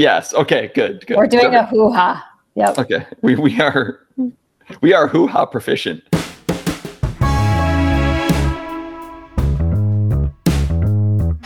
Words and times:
Yes. 0.00 0.32
Okay. 0.32 0.70
Good. 0.74 1.06
Good. 1.06 1.18
We're 1.18 1.26
doing 1.26 1.52
So- 1.52 1.58
a 1.60 1.64
hoo 1.66 1.92
ha. 1.92 2.26
Yep. 2.54 2.78
Okay. 2.78 3.06
We 3.20 3.34
we 3.36 3.60
are 3.60 4.00
we 4.80 4.94
are 4.94 5.06
hoo 5.06 5.26
ha 5.26 5.44
proficient. 5.44 6.02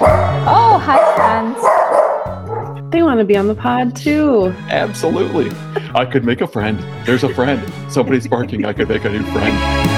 Oh, 0.00 0.78
hi, 0.82 0.98
friends. 1.16 2.90
They 2.92 3.02
want 3.02 3.18
to 3.18 3.24
be 3.24 3.36
on 3.36 3.48
the 3.48 3.54
pod 3.54 3.96
too. 3.96 4.54
Absolutely. 4.70 5.50
I 5.94 6.04
could 6.04 6.24
make 6.24 6.40
a 6.40 6.46
friend. 6.46 6.78
There's 7.06 7.24
a 7.24 7.34
friend. 7.34 7.60
Somebody's 7.90 8.26
barking. 8.28 8.64
I 8.64 8.72
could 8.72 8.88
make 8.88 9.04
a 9.04 9.10
new 9.10 9.22
friend. 9.32 9.93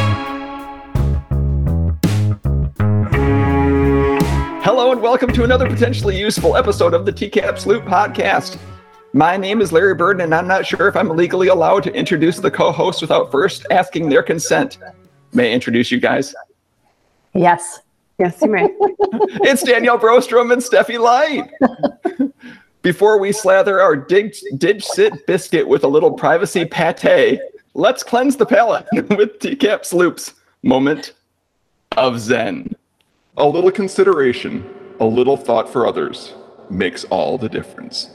And 4.96 5.02
welcome 5.02 5.30
to 5.34 5.44
another 5.44 5.68
potentially 5.68 6.18
useful 6.18 6.56
episode 6.56 6.94
of 6.94 7.04
the 7.04 7.12
TCAPS 7.12 7.66
Loop 7.66 7.84
podcast. 7.84 8.58
My 9.12 9.36
name 9.36 9.60
is 9.60 9.70
Larry 9.70 9.94
Burden, 9.94 10.22
and 10.22 10.34
I'm 10.34 10.48
not 10.48 10.64
sure 10.64 10.88
if 10.88 10.96
I'm 10.96 11.10
legally 11.10 11.48
allowed 11.48 11.82
to 11.82 11.92
introduce 11.92 12.38
the 12.38 12.50
co-host 12.50 13.02
without 13.02 13.30
first 13.30 13.66
asking 13.70 14.08
their 14.08 14.22
consent. 14.22 14.78
May 15.34 15.50
I 15.50 15.52
introduce 15.52 15.90
you 15.90 16.00
guys? 16.00 16.34
Yes. 17.34 17.80
Yes, 18.18 18.40
you 18.40 18.48
may. 18.48 18.70
It's 19.44 19.62
Danielle 19.62 19.98
Brostrom 19.98 20.50
and 20.50 20.62
Steffi 20.62 20.98
Light. 20.98 21.50
Before 22.80 23.20
we 23.20 23.32
slather 23.32 23.82
our 23.82 23.96
dig, 23.96 24.32
DigCit 24.54 25.26
biscuit 25.26 25.68
with 25.68 25.84
a 25.84 25.88
little 25.88 26.12
privacy 26.12 26.64
pate, 26.64 27.40
let's 27.74 28.02
cleanse 28.02 28.36
the 28.36 28.46
palate 28.46 28.86
with 28.94 29.40
TCAPS 29.40 29.92
Loop's. 29.92 30.32
moment 30.62 31.12
of 31.98 32.18
Zen. 32.18 32.74
A 33.36 33.46
little 33.46 33.70
consideration, 33.70 34.64
a 35.00 35.04
little 35.04 35.36
thought 35.36 35.68
for 35.68 35.86
others 35.86 36.34
makes 36.70 37.04
all 37.04 37.38
the 37.38 37.48
difference. 37.48 38.10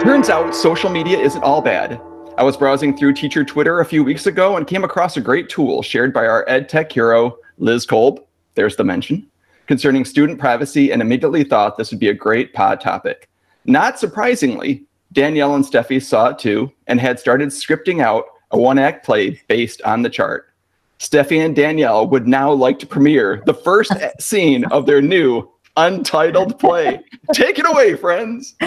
Turns 0.00 0.28
out 0.28 0.54
social 0.54 0.90
media 0.90 1.18
isn't 1.18 1.42
all 1.42 1.62
bad. 1.62 2.00
I 2.36 2.42
was 2.42 2.56
browsing 2.56 2.96
through 2.96 3.14
teacher 3.14 3.44
Twitter 3.44 3.80
a 3.80 3.84
few 3.84 4.04
weeks 4.04 4.26
ago 4.26 4.56
and 4.56 4.66
came 4.66 4.84
across 4.84 5.16
a 5.16 5.20
great 5.22 5.48
tool 5.48 5.82
shared 5.82 6.12
by 6.12 6.26
our 6.26 6.44
ed 6.48 6.68
tech 6.68 6.92
hero, 6.92 7.38
Liz 7.58 7.86
Kolb. 7.86 8.22
There's 8.54 8.76
the 8.76 8.84
mention 8.84 9.26
concerning 9.66 10.04
student 10.04 10.38
privacy 10.38 10.92
and 10.92 11.02
immediately 11.02 11.42
thought 11.44 11.76
this 11.76 11.90
would 11.90 12.00
be 12.00 12.08
a 12.08 12.14
great 12.14 12.52
pod 12.52 12.80
topic. 12.80 13.28
Not 13.64 13.98
surprisingly, 13.98 14.84
Danielle 15.12 15.54
and 15.54 15.64
Steffi 15.64 16.02
saw 16.02 16.28
it 16.28 16.38
too 16.38 16.70
and 16.86 17.00
had 17.00 17.18
started 17.18 17.48
scripting 17.48 18.02
out 18.02 18.26
a 18.50 18.58
one 18.58 18.78
act 18.78 19.04
play 19.04 19.40
based 19.48 19.82
on 19.82 20.02
the 20.02 20.10
chart. 20.10 20.52
Steffi 20.98 21.44
and 21.44 21.54
Danielle 21.54 22.06
would 22.08 22.26
now 22.26 22.52
like 22.52 22.78
to 22.78 22.86
premiere 22.86 23.42
the 23.46 23.54
first 23.54 23.92
scene 24.20 24.64
of 24.66 24.86
their 24.86 25.02
new 25.02 25.48
untitled 25.76 26.58
play. 26.58 27.00
Take 27.32 27.58
it 27.58 27.68
away, 27.68 27.96
friends. 27.96 28.54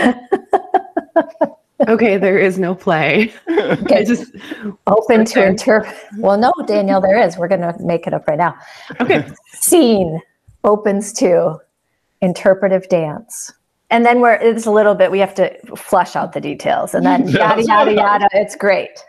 Okay, 1.87 2.17
there 2.17 2.37
is 2.37 2.59
no 2.59 2.75
play. 2.75 3.33
I 3.47 4.03
just 4.05 4.35
Open 4.87 5.23
to 5.25 5.45
interpret. 5.45 5.95
Well, 6.17 6.37
no, 6.37 6.51
Danielle, 6.67 6.99
there 6.99 7.17
is. 7.17 7.37
We're 7.37 7.47
going 7.47 7.61
to 7.61 7.73
make 7.79 8.05
it 8.05 8.13
up 8.13 8.27
right 8.27 8.37
now. 8.37 8.55
okay. 8.99 9.29
Scene 9.53 10.19
opens 10.65 11.13
to 11.13 11.57
interpretive 12.21 12.89
dance. 12.89 13.53
And 13.91 14.05
then 14.05 14.19
we're, 14.19 14.33
it's 14.33 14.65
a 14.65 14.71
little 14.71 14.93
bit, 14.93 15.09
we 15.09 15.19
have 15.19 15.33
to 15.35 15.57
flush 15.75 16.15
out 16.15 16.33
the 16.33 16.41
details 16.41 16.93
and 16.93 17.05
then 17.05 17.27
yada, 17.29 17.63
yada, 17.63 17.93
yada. 17.93 18.27
It's 18.33 18.55
great. 18.55 18.99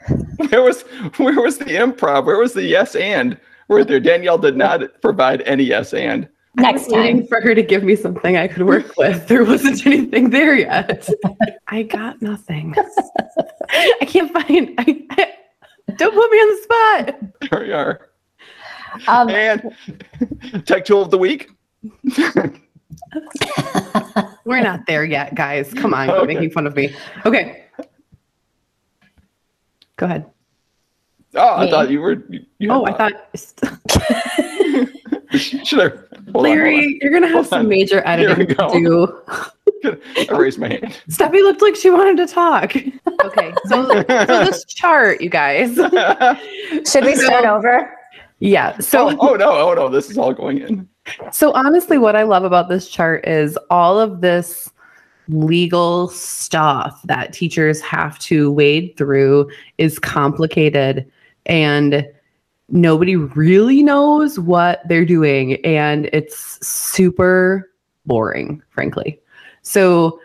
Where 0.49 0.63
was 0.63 0.83
where 1.19 1.39
was 1.39 1.59
the 1.59 1.67
improv? 1.67 2.25
Where 2.25 2.39
was 2.39 2.55
the 2.55 2.63
yes 2.63 2.95
and? 2.95 3.39
Where 3.67 3.85
there 3.85 4.01
Danielle 4.01 4.39
did 4.39 4.57
not 4.57 4.81
provide 5.03 5.43
any 5.43 5.65
yes 5.65 5.93
and. 5.93 6.29
Next 6.57 6.89
Waiting 6.91 7.19
time. 7.21 7.27
for 7.29 7.41
her 7.41 7.55
to 7.55 7.63
give 7.63 7.85
me 7.85 7.95
something 7.95 8.37
I 8.37 8.49
could 8.49 8.63
work 8.67 8.97
with. 8.97 9.29
There 9.29 9.45
wasn't 9.45 9.87
anything 9.87 10.31
there 10.31 10.57
yet. 10.57 11.09
I 11.69 11.85
got 11.85 12.21
nothing. 12.21 12.75
I 13.71 14.05
can't 14.07 14.33
find. 14.33 14.75
I, 14.79 15.07
I- 15.11 15.33
don't 15.97 16.15
put 16.15 16.31
me 16.31 16.39
on 16.39 16.49
the 16.57 16.63
spot. 16.63 17.51
There 17.51 17.61
we 17.67 17.73
are. 17.73 18.11
Um, 19.09 19.29
And 19.31 19.75
tech 20.67 20.85
tool 20.85 21.03
of 21.03 21.11
the 21.11 21.19
week. 21.19 21.51
We're 24.45 24.61
not 24.63 24.87
there 24.87 25.05
yet, 25.05 25.35
guys. 25.35 25.73
Come 25.75 25.95
on, 25.95 26.09
quit 26.09 26.21
Okay. 26.21 26.35
making 26.35 26.51
fun 26.51 26.67
of 26.67 26.75
me. 26.77 26.95
Okay. 27.27 27.65
Go 29.97 30.07
ahead. 30.07 30.27
Oh, 31.35 31.55
I 31.55 31.65
Me. 31.67 31.71
thought 31.71 31.91
you 31.91 32.01
were. 32.01 32.25
You, 32.29 32.41
you 32.59 32.71
Oh, 32.73 32.85
I 32.87 32.93
thought 32.93 33.13
Should 35.37 35.81
I? 35.81 35.93
Hold 36.33 36.47
on, 36.47 36.53
hold 36.53 36.59
Larry, 36.59 36.99
you're 37.03 37.13
gonna 37.13 37.27
have 37.27 37.35
Hold 37.35 37.47
some 37.47 37.61
on. 37.61 37.69
major 37.69 38.03
editing 38.07 38.49
to 38.49 38.55
do. 38.73 39.23
on. 39.29 40.01
I 40.29 40.37
raised 40.37 40.59
my 40.59 40.69
hand. 40.69 41.01
Steffi 41.09 41.43
looked 41.43 41.63
like 41.63 41.75
she 41.75 41.91
wanted 41.91 42.17
to 42.19 42.33
talk. 42.33 42.77
Okay, 42.77 43.55
so, 43.67 43.87
so 43.87 44.03
this 44.27 44.65
chart, 44.69 45.21
you 45.21 45.31
guys. 45.31 45.75
should 46.91 47.05
we 47.05 47.17
start 47.17 47.45
over? 47.45 47.97
Yeah. 48.41 48.79
So 48.79 49.11
oh, 49.11 49.17
oh 49.21 49.35
no! 49.37 49.53
Oh 49.53 49.75
no! 49.75 49.89
This 49.89 50.11
is 50.11 50.19
all 50.19 50.33
going 50.33 50.59
in. 50.59 50.89
So 51.33 51.53
honestly, 51.53 51.99
what 51.99 52.17
I 52.17 52.23
love 52.23 52.45
about 52.45 52.69
this 52.69 52.89
chart 52.89 53.27
is 53.27 53.59
all 53.71 53.99
of 53.99 54.21
this 54.21 54.71
legal 55.29 56.09
stuff 56.09 57.01
that 57.05 57.33
teachers 57.33 57.81
have 57.81 58.19
to 58.19 58.51
wade 58.53 58.95
through 58.97 59.51
is 59.79 59.99
complicated 59.99 61.11
and 61.47 62.07
nobody 62.71 63.17
really 63.17 63.83
knows 63.83 64.39
what 64.39 64.81
they're 64.89 65.05
doing 65.05 65.55
and 65.65 66.09
it's 66.13 66.65
super 66.67 67.71
boring, 68.07 68.63
frankly. 68.71 69.21
So 69.63 70.21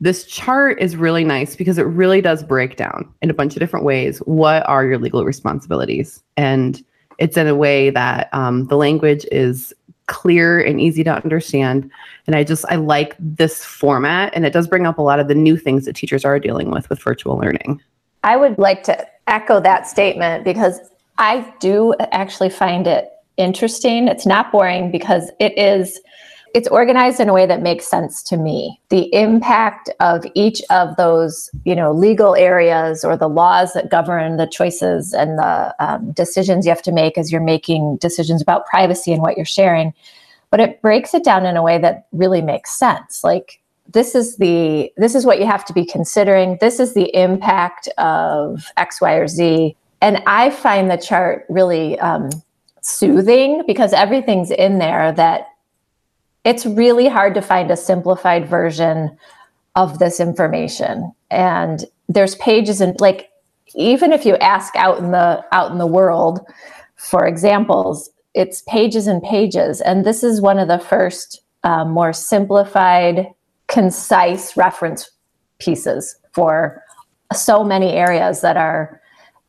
this 0.00 0.24
chart 0.24 0.80
is 0.80 0.96
really 0.96 1.24
nice 1.24 1.56
because 1.56 1.78
it 1.78 1.84
really 1.84 2.20
does 2.20 2.42
break 2.42 2.76
down 2.76 3.12
in 3.22 3.30
a 3.30 3.34
bunch 3.34 3.54
of 3.54 3.60
different 3.60 3.84
ways 3.84 4.18
what 4.18 4.68
are 4.68 4.84
your 4.84 4.98
legal 4.98 5.24
responsibilities. 5.24 6.22
And 6.36 6.84
it's 7.18 7.36
in 7.36 7.46
a 7.46 7.54
way 7.54 7.90
that 7.90 8.28
um, 8.32 8.66
the 8.66 8.76
language 8.76 9.24
is 9.30 9.72
clear 10.06 10.60
and 10.60 10.80
easy 10.80 11.02
to 11.02 11.14
understand. 11.14 11.90
And 12.26 12.36
i 12.36 12.44
just 12.44 12.64
i 12.68 12.76
like 12.76 13.16
this 13.18 13.64
format 13.64 14.32
and 14.34 14.44
it 14.44 14.52
does 14.52 14.66
bring 14.66 14.86
up 14.86 14.98
a 14.98 15.02
lot 15.02 15.18
of 15.18 15.28
the 15.28 15.34
new 15.34 15.56
things 15.56 15.86
that 15.86 15.96
teachers 15.96 16.24
are 16.24 16.38
dealing 16.38 16.70
with 16.70 16.90
with 16.90 17.00
virtual 17.00 17.38
learning. 17.38 17.80
I 18.22 18.36
would 18.36 18.58
like 18.58 18.82
to 18.84 19.06
echo 19.26 19.60
that 19.60 19.86
statement 19.86 20.44
because 20.44 20.80
I 21.18 21.52
do 21.60 21.94
actually 22.12 22.50
find 22.50 22.86
it 22.86 23.08
interesting. 23.36 24.08
It's 24.08 24.26
not 24.26 24.52
boring 24.52 24.90
because 24.90 25.30
it 25.40 25.56
is 25.58 26.00
it's 26.54 26.68
organized 26.68 27.18
in 27.18 27.28
a 27.28 27.32
way 27.32 27.46
that 27.46 27.62
makes 27.62 27.84
sense 27.84 28.22
to 28.22 28.36
me. 28.36 28.80
The 28.88 29.12
impact 29.12 29.90
of 29.98 30.24
each 30.34 30.62
of 30.70 30.94
those, 30.94 31.50
you 31.64 31.74
know, 31.74 31.90
legal 31.92 32.36
areas 32.36 33.04
or 33.04 33.16
the 33.16 33.28
laws 33.28 33.72
that 33.72 33.90
govern 33.90 34.36
the 34.36 34.46
choices 34.46 35.12
and 35.12 35.36
the 35.36 35.74
um, 35.80 36.12
decisions 36.12 36.64
you 36.64 36.70
have 36.70 36.82
to 36.82 36.92
make 36.92 37.18
as 37.18 37.32
you're 37.32 37.40
making 37.40 37.96
decisions 37.96 38.40
about 38.40 38.66
privacy 38.66 39.12
and 39.12 39.20
what 39.20 39.36
you're 39.36 39.44
sharing. 39.44 39.92
But 40.50 40.60
it 40.60 40.80
breaks 40.80 41.12
it 41.12 41.24
down 41.24 41.44
in 41.44 41.56
a 41.56 41.62
way 41.62 41.78
that 41.78 42.06
really 42.12 42.40
makes 42.40 42.70
sense. 42.70 43.24
Like 43.24 43.60
this 43.92 44.14
is 44.14 44.36
the 44.36 44.92
this 44.96 45.16
is 45.16 45.26
what 45.26 45.40
you 45.40 45.46
have 45.46 45.64
to 45.64 45.72
be 45.72 45.84
considering 45.84 46.56
this 46.60 46.78
is 46.78 46.94
the 46.94 47.14
impact 47.16 47.88
of 47.98 48.70
x 48.76 49.00
y 49.00 49.14
or 49.14 49.26
z 49.26 49.76
and 50.04 50.22
i 50.26 50.50
find 50.50 50.90
the 50.90 50.96
chart 50.96 51.44
really 51.48 51.98
um, 51.98 52.30
soothing 52.84 53.62
because 53.66 53.92
everything's 53.94 54.50
in 54.50 54.78
there 54.78 55.10
that 55.12 55.48
it's 56.44 56.66
really 56.66 57.08
hard 57.08 57.34
to 57.34 57.40
find 57.40 57.70
a 57.70 57.76
simplified 57.76 58.46
version 58.46 59.16
of 59.74 59.98
this 59.98 60.20
information. 60.20 61.12
And 61.30 61.84
there's 62.08 62.34
pages 62.36 62.80
and 62.80 62.98
like 63.00 63.30
even 63.74 64.12
if 64.12 64.26
you 64.26 64.36
ask 64.36 64.76
out 64.76 64.98
in 64.98 65.10
the 65.10 65.42
out 65.50 65.72
in 65.72 65.78
the 65.78 65.86
world 65.86 66.40
for 66.96 67.26
examples 67.26 68.10
it's 68.34 68.62
pages 68.62 69.06
and 69.06 69.22
pages. 69.22 69.80
And 69.80 70.04
this 70.04 70.24
is 70.24 70.40
one 70.40 70.58
of 70.58 70.66
the 70.66 70.80
first 70.80 71.40
um, 71.62 71.92
more 71.92 72.12
simplified 72.12 73.28
concise 73.68 74.56
reference 74.56 75.08
pieces 75.60 76.16
for 76.32 76.82
so 77.32 77.62
many 77.62 77.92
areas 77.92 78.40
that 78.40 78.56
are 78.56 79.00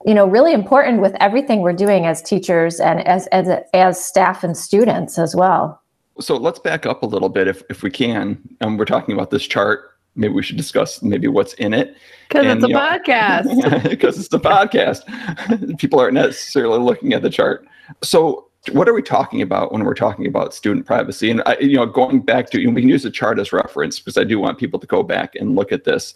you 0.05 0.13
know 0.13 0.25
really 0.27 0.53
important 0.53 1.01
with 1.01 1.15
everything 1.19 1.61
we're 1.61 1.73
doing 1.73 2.05
as 2.05 2.21
teachers 2.21 2.79
and 2.79 3.05
as 3.07 3.27
as 3.27 3.47
as 3.73 4.03
staff 4.03 4.43
and 4.43 4.55
students 4.55 5.17
as 5.17 5.35
well 5.35 5.81
So 6.19 6.37
let's 6.37 6.59
back 6.59 6.85
up 6.85 7.03
a 7.03 7.05
little 7.05 7.27
bit, 7.29 7.47
if 7.47 7.61
if 7.69 7.83
we 7.83 7.89
can. 7.91 8.37
And 8.61 8.79
we're 8.79 8.85
talking 8.85 9.13
about 9.13 9.31
this 9.31 9.45
chart. 9.45 9.91
Maybe 10.15 10.33
we 10.33 10.43
should 10.43 10.55
discuss 10.55 11.01
maybe 11.01 11.27
what's 11.27 11.53
in 11.55 11.73
it. 11.73 11.97
because 12.29 12.45
it's 12.45 12.63
a 12.63 12.67
know- 12.69 12.79
podcast 12.79 13.89
because 13.89 14.17
it's 14.17 14.33
a 14.33 14.39
podcast. 14.39 14.99
People 15.77 15.99
aren't 15.99 16.13
necessarily 16.13 16.79
looking 16.79 17.11
at 17.13 17.21
the 17.21 17.29
chart. 17.29 17.67
So, 18.01 18.47
what 18.71 18.87
are 18.87 18.93
we 18.93 19.01
talking 19.01 19.41
about 19.41 19.73
when 19.73 19.83
we're 19.83 19.93
talking 19.93 20.25
about 20.25 20.53
student 20.53 20.85
privacy? 20.85 21.29
And 21.29 21.41
I, 21.45 21.57
you 21.59 21.75
know, 21.75 21.85
going 21.85 22.21
back 22.21 22.49
to, 22.51 22.59
you 22.61 22.67
know, 22.67 22.73
we 22.73 22.81
can 22.81 22.89
use 22.89 23.03
the 23.03 23.11
chart 23.11 23.37
as 23.39 23.51
reference 23.51 23.99
because 23.99 24.17
I 24.17 24.23
do 24.23 24.39
want 24.39 24.57
people 24.57 24.79
to 24.79 24.87
go 24.87 25.03
back 25.03 25.35
and 25.35 25.55
look 25.55 25.71
at 25.73 25.83
this. 25.83 26.13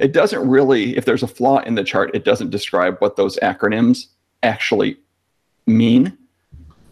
It 0.00 0.12
doesn't 0.12 0.48
really, 0.48 0.96
if 0.96 1.04
there's 1.04 1.22
a 1.22 1.28
flaw 1.28 1.58
in 1.60 1.74
the 1.74 1.84
chart, 1.84 2.10
it 2.14 2.24
doesn't 2.24 2.50
describe 2.50 2.96
what 2.98 3.16
those 3.16 3.38
acronyms 3.38 4.06
actually 4.42 4.98
mean 5.66 6.16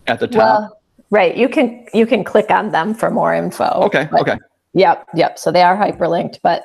at 0.06 0.18
the 0.18 0.26
top. 0.26 0.36
well 0.38 0.80
right 1.10 1.36
you 1.36 1.46
can 1.48 1.84
you 1.92 2.06
can 2.06 2.24
click 2.24 2.50
on 2.50 2.70
them 2.70 2.94
for 2.94 3.10
more 3.10 3.34
info 3.34 3.66
okay, 3.82 4.08
but- 4.10 4.22
okay. 4.22 4.36
Yep, 4.74 5.08
yep. 5.14 5.38
So 5.38 5.52
they 5.52 5.62
are 5.62 5.76
hyperlinked, 5.76 6.38
but 6.42 6.64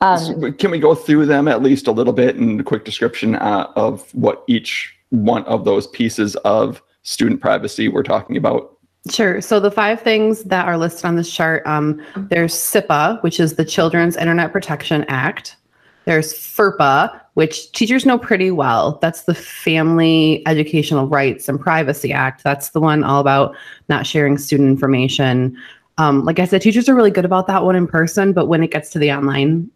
Um, 0.00 0.54
Can 0.54 0.70
we 0.70 0.78
go 0.78 0.94
through 0.94 1.26
them 1.26 1.46
at 1.48 1.62
least 1.62 1.86
a 1.86 1.92
little 1.92 2.14
bit 2.14 2.36
and 2.36 2.58
a 2.60 2.64
quick 2.64 2.86
description 2.86 3.34
uh, 3.34 3.70
of 3.76 4.08
what 4.14 4.42
each 4.46 4.94
one 5.10 5.44
of 5.44 5.66
those 5.66 5.86
pieces 5.88 6.36
of 6.36 6.80
student 7.02 7.42
privacy 7.42 7.88
we're 7.88 8.02
talking 8.02 8.38
about? 8.38 8.78
Sure. 9.08 9.40
So 9.40 9.60
the 9.60 9.70
five 9.70 10.02
things 10.02 10.44
that 10.44 10.66
are 10.66 10.76
listed 10.76 11.06
on 11.06 11.16
this 11.16 11.32
chart, 11.32 11.66
um, 11.66 12.04
there's 12.16 12.54
CIPA, 12.54 13.22
which 13.22 13.40
is 13.40 13.54
the 13.54 13.64
Children's 13.64 14.16
Internet 14.16 14.52
Protection 14.52 15.04
Act. 15.08 15.56
There's 16.04 16.34
FERPA, 16.34 17.20
which 17.34 17.72
teachers 17.72 18.04
know 18.04 18.18
pretty 18.18 18.50
well. 18.50 18.98
That's 19.00 19.22
the 19.22 19.34
Family 19.34 20.42
Educational 20.46 21.06
Rights 21.06 21.48
and 21.48 21.58
Privacy 21.58 22.12
Act. 22.12 22.42
That's 22.44 22.70
the 22.70 22.80
one 22.80 23.02
all 23.02 23.20
about 23.20 23.56
not 23.88 24.06
sharing 24.06 24.36
student 24.36 24.68
information. 24.68 25.56
Um, 25.96 26.24
like 26.24 26.38
I 26.38 26.44
said, 26.44 26.62
teachers 26.62 26.88
are 26.88 26.94
really 26.94 27.10
good 27.10 27.24
about 27.24 27.46
that 27.46 27.64
one 27.64 27.76
in 27.76 27.86
person, 27.86 28.32
but 28.32 28.46
when 28.46 28.62
it 28.62 28.70
gets 28.70 28.90
to 28.90 28.98
the 28.98 29.12
online 29.12 29.70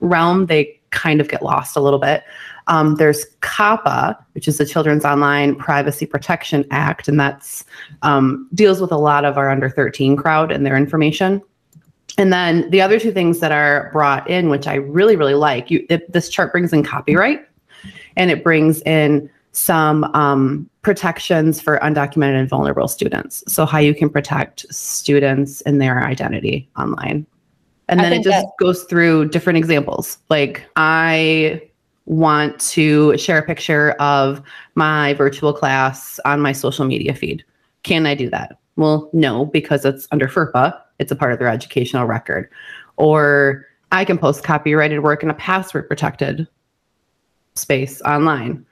realm, 0.00 0.46
they 0.46 0.78
kind 0.90 1.20
of 1.20 1.28
get 1.28 1.42
lost 1.42 1.76
a 1.76 1.80
little 1.80 1.98
bit. 1.98 2.22
Um, 2.68 2.94
there's 2.96 3.26
COPPA, 3.40 4.16
which 4.32 4.46
is 4.46 4.58
the 4.58 4.66
Children's 4.66 5.04
Online 5.04 5.56
Privacy 5.56 6.06
Protection 6.06 6.64
Act, 6.70 7.08
and 7.08 7.18
that's 7.18 7.64
um, 8.02 8.48
deals 8.54 8.80
with 8.80 8.92
a 8.92 8.98
lot 8.98 9.24
of 9.24 9.36
our 9.36 9.50
under 9.50 9.68
13 9.68 10.16
crowd 10.16 10.52
and 10.52 10.64
their 10.64 10.76
information. 10.76 11.42
And 12.18 12.32
then 12.32 12.68
the 12.70 12.80
other 12.80 12.98
two 12.98 13.12
things 13.12 13.40
that 13.40 13.52
are 13.52 13.90
brought 13.92 14.28
in, 14.28 14.48
which 14.48 14.66
I 14.66 14.74
really, 14.74 15.16
really 15.16 15.34
like, 15.34 15.70
you, 15.70 15.86
it, 15.88 16.10
this 16.12 16.28
chart 16.28 16.52
brings 16.52 16.72
in 16.72 16.82
copyright 16.82 17.46
and 18.16 18.30
it 18.30 18.42
brings 18.42 18.82
in 18.82 19.30
some 19.52 20.04
um, 20.14 20.68
protections 20.82 21.60
for 21.60 21.78
undocumented 21.78 22.38
and 22.38 22.48
vulnerable 22.48 22.88
students. 22.88 23.42
So, 23.46 23.66
how 23.66 23.78
you 23.78 23.94
can 23.94 24.10
protect 24.10 24.66
students 24.72 25.60
and 25.62 25.80
their 25.80 26.04
identity 26.04 26.68
online. 26.76 27.26
And 27.88 28.00
then 28.00 28.12
it 28.12 28.22
just 28.22 28.44
that- 28.44 28.52
goes 28.60 28.84
through 28.84 29.28
different 29.30 29.56
examples. 29.56 30.18
Like, 30.28 30.66
I 30.76 31.67
want 32.08 32.58
to 32.58 33.16
share 33.18 33.38
a 33.38 33.42
picture 33.42 33.90
of 33.92 34.42
my 34.74 35.12
virtual 35.14 35.52
class 35.52 36.18
on 36.24 36.40
my 36.40 36.52
social 36.52 36.86
media 36.86 37.14
feed. 37.14 37.44
Can 37.82 38.06
I 38.06 38.14
do 38.14 38.30
that? 38.30 38.58
Well, 38.76 39.10
no, 39.12 39.44
because 39.44 39.84
it's 39.84 40.08
under 40.10 40.26
FERPA, 40.26 40.78
it's 40.98 41.12
a 41.12 41.16
part 41.16 41.32
of 41.32 41.38
their 41.38 41.48
educational 41.48 42.06
record. 42.06 42.48
Or 42.96 43.66
I 43.92 44.04
can 44.04 44.16
post 44.16 44.42
copyrighted 44.42 45.02
work 45.02 45.22
in 45.22 45.30
a 45.30 45.34
password 45.34 45.86
protected 45.86 46.48
space 47.56 48.00
online. 48.02 48.64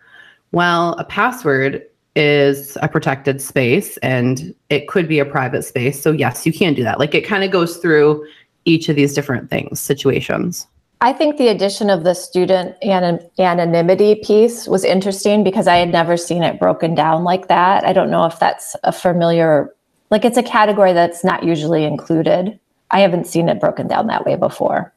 Well, 0.53 0.95
a 0.95 1.05
password 1.05 1.83
is 2.15 2.79
a 2.81 2.89
protected 2.89 3.43
space 3.43 3.99
and 3.99 4.55
it 4.71 4.89
could 4.89 5.09
be 5.09 5.19
a 5.19 5.27
private 5.27 5.63
space. 5.63 6.01
So, 6.01 6.11
yes, 6.11 6.47
you 6.47 6.53
can 6.53 6.73
do 6.73 6.83
that. 6.85 6.99
Like 6.99 7.15
it 7.15 7.27
kind 7.27 7.45
of 7.45 7.51
goes 7.51 7.77
through 7.77 8.27
each 8.65 8.89
of 8.89 8.97
these 8.97 9.13
different 9.13 9.51
things, 9.51 9.79
situations. 9.79 10.67
I 11.01 11.13
think 11.13 11.37
the 11.37 11.49
addition 11.49 11.91
of 11.91 12.05
the 12.05 12.15
student 12.15 12.77
anonymity 12.83 14.15
piece 14.17 14.67
was 14.67 14.83
interesting 14.83 15.45
because 15.45 15.67
I 15.67 15.77
had 15.77 15.91
never 15.91 16.17
seen 16.17 16.43
it 16.43 16.59
broken 16.59 16.95
down 16.95 17.23
like 17.23 17.49
that. 17.49 17.85
I 17.85 17.93
don't 17.93 18.11
know 18.11 18.25
if 18.25 18.39
that's 18.39 18.75
a 18.83 18.93
familiar, 18.93 19.75
like 20.11 20.25
it's 20.25 20.39
a 20.39 20.43
category 20.43 20.95
that's 20.95 21.23
not 21.23 21.45
usually 21.45 21.85
included. 21.85 22.59
I 22.91 23.01
haven't 23.01 23.27
seen 23.27 23.49
it 23.51 23.61
broken 23.61 23.89
down 23.89 24.07
that 24.07 24.25
way 24.25 24.37
before. 24.37 24.93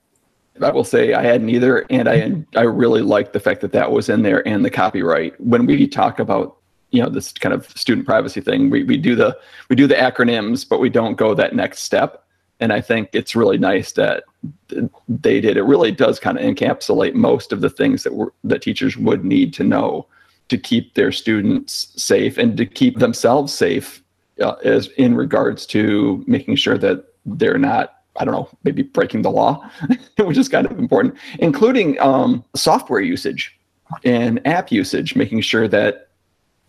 I 0.62 0.72
will 0.72 0.84
say 0.84 1.14
I 1.14 1.24
hadn't 1.24 1.50
either, 1.50 1.86
and 1.90 2.10
I 2.10 2.34
I 2.60 2.64
really 2.64 3.02
liked 3.02 3.32
the 3.32 3.40
fact 3.40 3.62
that 3.62 3.72
that 3.72 3.92
was 3.92 4.10
in 4.10 4.24
there 4.24 4.46
and 4.46 4.64
the 4.64 4.70
copyright. 4.70 5.40
When 5.40 5.66
we 5.66 5.88
talk 5.88 6.20
about 6.20 6.58
you 6.92 7.02
know 7.02 7.08
this 7.08 7.32
kind 7.32 7.54
of 7.54 7.70
student 7.78 8.06
privacy 8.06 8.42
thing, 8.42 8.70
we 8.70 8.84
we 8.84 8.98
do 8.98 9.16
the 9.16 9.38
we 9.70 9.78
do 9.78 9.88
the 9.88 9.96
acronyms, 9.96 10.68
but 10.68 10.82
we 10.82 10.90
don't 10.90 11.16
go 11.16 11.34
that 11.34 11.56
next 11.56 11.84
step 11.84 12.26
and 12.60 12.74
I 12.74 12.82
think 12.82 13.10
it's 13.14 13.36
really 13.36 13.58
nice 13.58 13.94
that 13.94 14.24
they 15.08 15.42
did. 15.42 15.58
It 15.58 15.64
really 15.64 15.92
does 15.92 16.20
kind 16.20 16.38
of 16.38 16.44
encapsulate 16.44 17.14
most 17.14 17.52
of 17.52 17.62
the 17.62 17.70
things 17.70 18.04
that 18.04 18.14
were 18.14 18.34
that 18.44 18.62
teachers 18.62 18.98
would 18.98 19.26
need 19.26 19.54
to 19.56 19.64
know 19.64 20.08
to 20.50 20.58
keep 20.58 20.96
their 20.96 21.12
students 21.12 21.94
safe 21.96 22.38
and 22.38 22.58
to 22.58 22.66
keep 22.66 23.00
themselves 23.00 23.54
safe, 23.54 24.04
uh, 24.42 24.56
as 24.64 24.88
in 24.98 25.16
regards 25.16 25.66
to 25.68 26.24
making 26.28 26.56
sure 26.56 26.78
that 26.78 27.06
they're 27.26 27.58
not. 27.58 27.96
I 28.20 28.26
don't 28.26 28.34
know, 28.34 28.50
maybe 28.66 28.82
breaking 28.82 29.22
the 29.22 29.32
law, 29.32 29.70
which 30.18 30.38
is 30.38 30.50
kind 30.50 30.70
of 30.70 30.78
important, 30.78 31.16
including 31.38 31.98
um, 32.02 32.44
software 32.54 33.00
usage 33.00 33.58
and 34.04 34.46
app 34.46 34.74
usage, 34.74 35.16
making 35.16 35.40
sure 35.42 35.70
that 35.70 36.10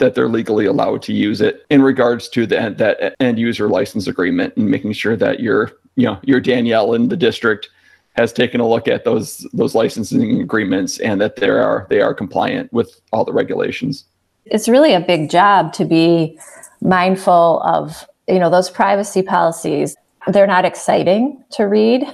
that 0.00 0.14
they're 0.14 0.28
legally 0.28 0.66
allowed 0.66 1.02
to 1.02 1.12
use 1.12 1.40
it 1.40 1.64
in 1.70 1.82
regards 1.82 2.28
to 2.30 2.46
the 2.46 2.74
that 2.76 3.14
end 3.20 3.38
user 3.38 3.68
license 3.68 4.06
agreement 4.06 4.56
and 4.56 4.68
making 4.68 4.92
sure 4.92 5.16
that 5.16 5.40
your 5.40 5.72
you 6.00 6.06
know 6.06 6.18
your 6.22 6.40
Danielle 6.40 6.94
in 6.94 7.08
the 7.08 7.16
district 7.16 7.68
has 8.14 8.32
taken 8.32 8.60
a 8.60 8.68
look 8.68 8.88
at 8.88 9.04
those 9.04 9.46
those 9.52 9.74
licensing 9.74 10.40
agreements 10.40 10.98
and 11.00 11.20
that 11.20 11.36
they 11.36 11.48
are 11.48 11.86
they 11.90 12.00
are 12.00 12.14
compliant 12.14 12.72
with 12.72 13.00
all 13.12 13.24
the 13.24 13.32
regulations. 13.32 14.04
It's 14.46 14.68
really 14.68 14.94
a 14.94 15.00
big 15.00 15.30
job 15.30 15.72
to 15.74 15.84
be 15.84 16.38
mindful 16.80 17.62
of 17.64 18.06
you 18.28 18.38
know 18.38 18.50
those 18.50 18.70
privacy 18.70 19.22
policies. 19.22 19.96
They're 20.26 20.46
not 20.46 20.64
exciting 20.64 21.44
to 21.52 21.64
read. 21.64 22.04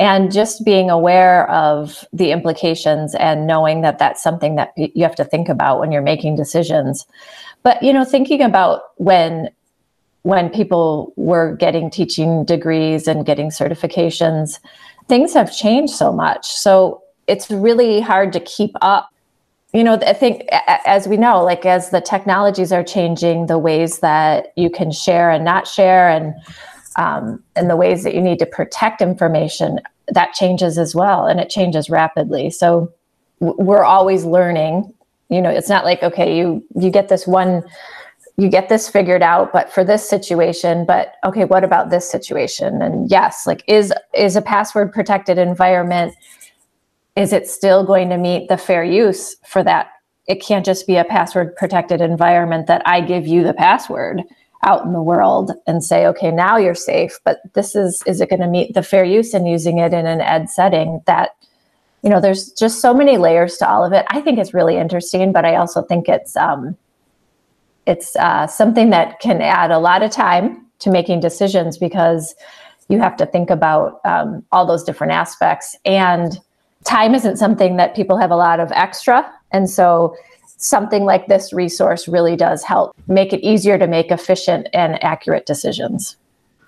And 0.00 0.32
just 0.32 0.64
being 0.64 0.90
aware 0.90 1.48
of 1.48 2.04
the 2.12 2.32
implications 2.32 3.14
and 3.14 3.46
knowing 3.46 3.82
that 3.82 4.00
that's 4.00 4.20
something 4.20 4.56
that 4.56 4.72
you 4.76 5.04
have 5.04 5.14
to 5.14 5.24
think 5.24 5.48
about 5.48 5.78
when 5.78 5.92
you're 5.92 6.02
making 6.02 6.34
decisions. 6.34 7.06
But 7.62 7.80
you 7.80 7.92
know, 7.92 8.04
thinking 8.04 8.42
about 8.42 8.82
when 8.96 9.50
when 10.24 10.48
people 10.48 11.12
were 11.16 11.54
getting 11.56 11.90
teaching 11.90 12.44
degrees 12.46 13.06
and 13.06 13.26
getting 13.26 13.50
certifications, 13.50 14.58
things 15.06 15.34
have 15.34 15.54
changed 15.54 15.92
so 15.92 16.12
much. 16.12 16.46
So 16.46 17.02
it's 17.26 17.50
really 17.50 18.00
hard 18.00 18.32
to 18.32 18.40
keep 18.40 18.72
up. 18.80 19.10
You 19.74 19.84
know, 19.84 19.94
I 19.94 20.14
think 20.14 20.48
as 20.86 21.06
we 21.06 21.18
know, 21.18 21.44
like 21.44 21.66
as 21.66 21.90
the 21.90 22.00
technologies 22.00 22.72
are 22.72 22.82
changing, 22.82 23.46
the 23.46 23.58
ways 23.58 23.98
that 23.98 24.52
you 24.56 24.70
can 24.70 24.90
share 24.90 25.30
and 25.30 25.44
not 25.44 25.68
share, 25.68 26.08
and 26.08 26.34
um, 26.96 27.42
and 27.54 27.68
the 27.68 27.76
ways 27.76 28.02
that 28.04 28.14
you 28.14 28.22
need 28.22 28.38
to 28.38 28.46
protect 28.46 29.02
information, 29.02 29.80
that 30.08 30.32
changes 30.32 30.78
as 30.78 30.94
well, 30.94 31.26
and 31.26 31.38
it 31.40 31.50
changes 31.50 31.90
rapidly. 31.90 32.50
So 32.50 32.90
we're 33.40 33.82
always 33.82 34.24
learning. 34.24 34.94
You 35.28 35.42
know, 35.42 35.50
it's 35.50 35.68
not 35.68 35.84
like 35.84 36.02
okay, 36.02 36.38
you 36.38 36.64
you 36.76 36.90
get 36.90 37.08
this 37.08 37.26
one 37.26 37.62
you 38.36 38.48
get 38.48 38.68
this 38.68 38.88
figured 38.88 39.22
out 39.22 39.52
but 39.52 39.70
for 39.70 39.84
this 39.84 40.08
situation 40.08 40.84
but 40.84 41.14
okay 41.24 41.44
what 41.44 41.64
about 41.64 41.90
this 41.90 42.08
situation? 42.08 42.82
And 42.82 43.10
yes 43.10 43.46
like 43.46 43.62
is 43.68 43.92
is 44.14 44.36
a 44.36 44.42
password 44.42 44.92
protected 44.92 45.38
environment 45.38 46.14
is 47.16 47.32
it 47.32 47.48
still 47.48 47.84
going 47.84 48.08
to 48.08 48.18
meet 48.18 48.48
the 48.48 48.56
fair 48.56 48.82
use 48.82 49.36
for 49.46 49.62
that? 49.62 49.90
It 50.26 50.42
can't 50.42 50.64
just 50.64 50.86
be 50.86 50.96
a 50.96 51.04
password 51.04 51.54
protected 51.54 52.00
environment 52.00 52.66
that 52.66 52.82
i 52.86 53.00
give 53.00 53.26
you 53.26 53.44
the 53.44 53.54
password 53.54 54.22
out 54.64 54.84
in 54.84 54.92
the 54.92 55.02
world 55.02 55.52
and 55.66 55.84
say 55.84 56.06
okay 56.06 56.30
now 56.30 56.56
you're 56.56 56.74
safe 56.74 57.20
but 57.24 57.40
this 57.52 57.76
is 57.76 58.02
is 58.06 58.20
it 58.20 58.30
going 58.30 58.40
to 58.40 58.48
meet 58.48 58.72
the 58.74 58.82
fair 58.82 59.04
use 59.04 59.34
in 59.34 59.46
using 59.46 59.78
it 59.78 59.92
in 59.92 60.06
an 60.06 60.22
ed 60.22 60.48
setting 60.48 61.02
that 61.06 61.30
you 62.02 62.10
know 62.10 62.20
there's 62.20 62.50
just 62.52 62.80
so 62.80 62.92
many 62.94 63.16
layers 63.16 63.56
to 63.58 63.68
all 63.68 63.84
of 63.84 63.92
it. 63.92 64.06
I 64.08 64.20
think 64.20 64.38
it's 64.38 64.54
really 64.54 64.76
interesting 64.76 65.32
but 65.32 65.44
i 65.44 65.54
also 65.54 65.82
think 65.82 66.08
it's 66.08 66.36
um, 66.36 66.76
it's 67.86 68.16
uh, 68.16 68.46
something 68.46 68.90
that 68.90 69.20
can 69.20 69.40
add 69.42 69.70
a 69.70 69.78
lot 69.78 70.02
of 70.02 70.10
time 70.10 70.64
to 70.80 70.90
making 70.90 71.20
decisions 71.20 71.78
because 71.78 72.34
you 72.88 72.98
have 72.98 73.16
to 73.16 73.26
think 73.26 73.50
about 73.50 74.00
um, 74.04 74.44
all 74.52 74.66
those 74.66 74.84
different 74.84 75.12
aspects. 75.12 75.76
And 75.84 76.38
time 76.84 77.14
isn't 77.14 77.36
something 77.36 77.76
that 77.76 77.96
people 77.96 78.18
have 78.18 78.30
a 78.30 78.36
lot 78.36 78.60
of 78.60 78.70
extra. 78.72 79.30
And 79.52 79.68
so 79.70 80.14
something 80.56 81.04
like 81.04 81.26
this 81.26 81.52
resource 81.52 82.08
really 82.08 82.36
does 82.36 82.62
help 82.62 82.94
make 83.08 83.32
it 83.32 83.40
easier 83.40 83.78
to 83.78 83.86
make 83.86 84.10
efficient 84.10 84.68
and 84.72 85.02
accurate 85.02 85.46
decisions. 85.46 86.16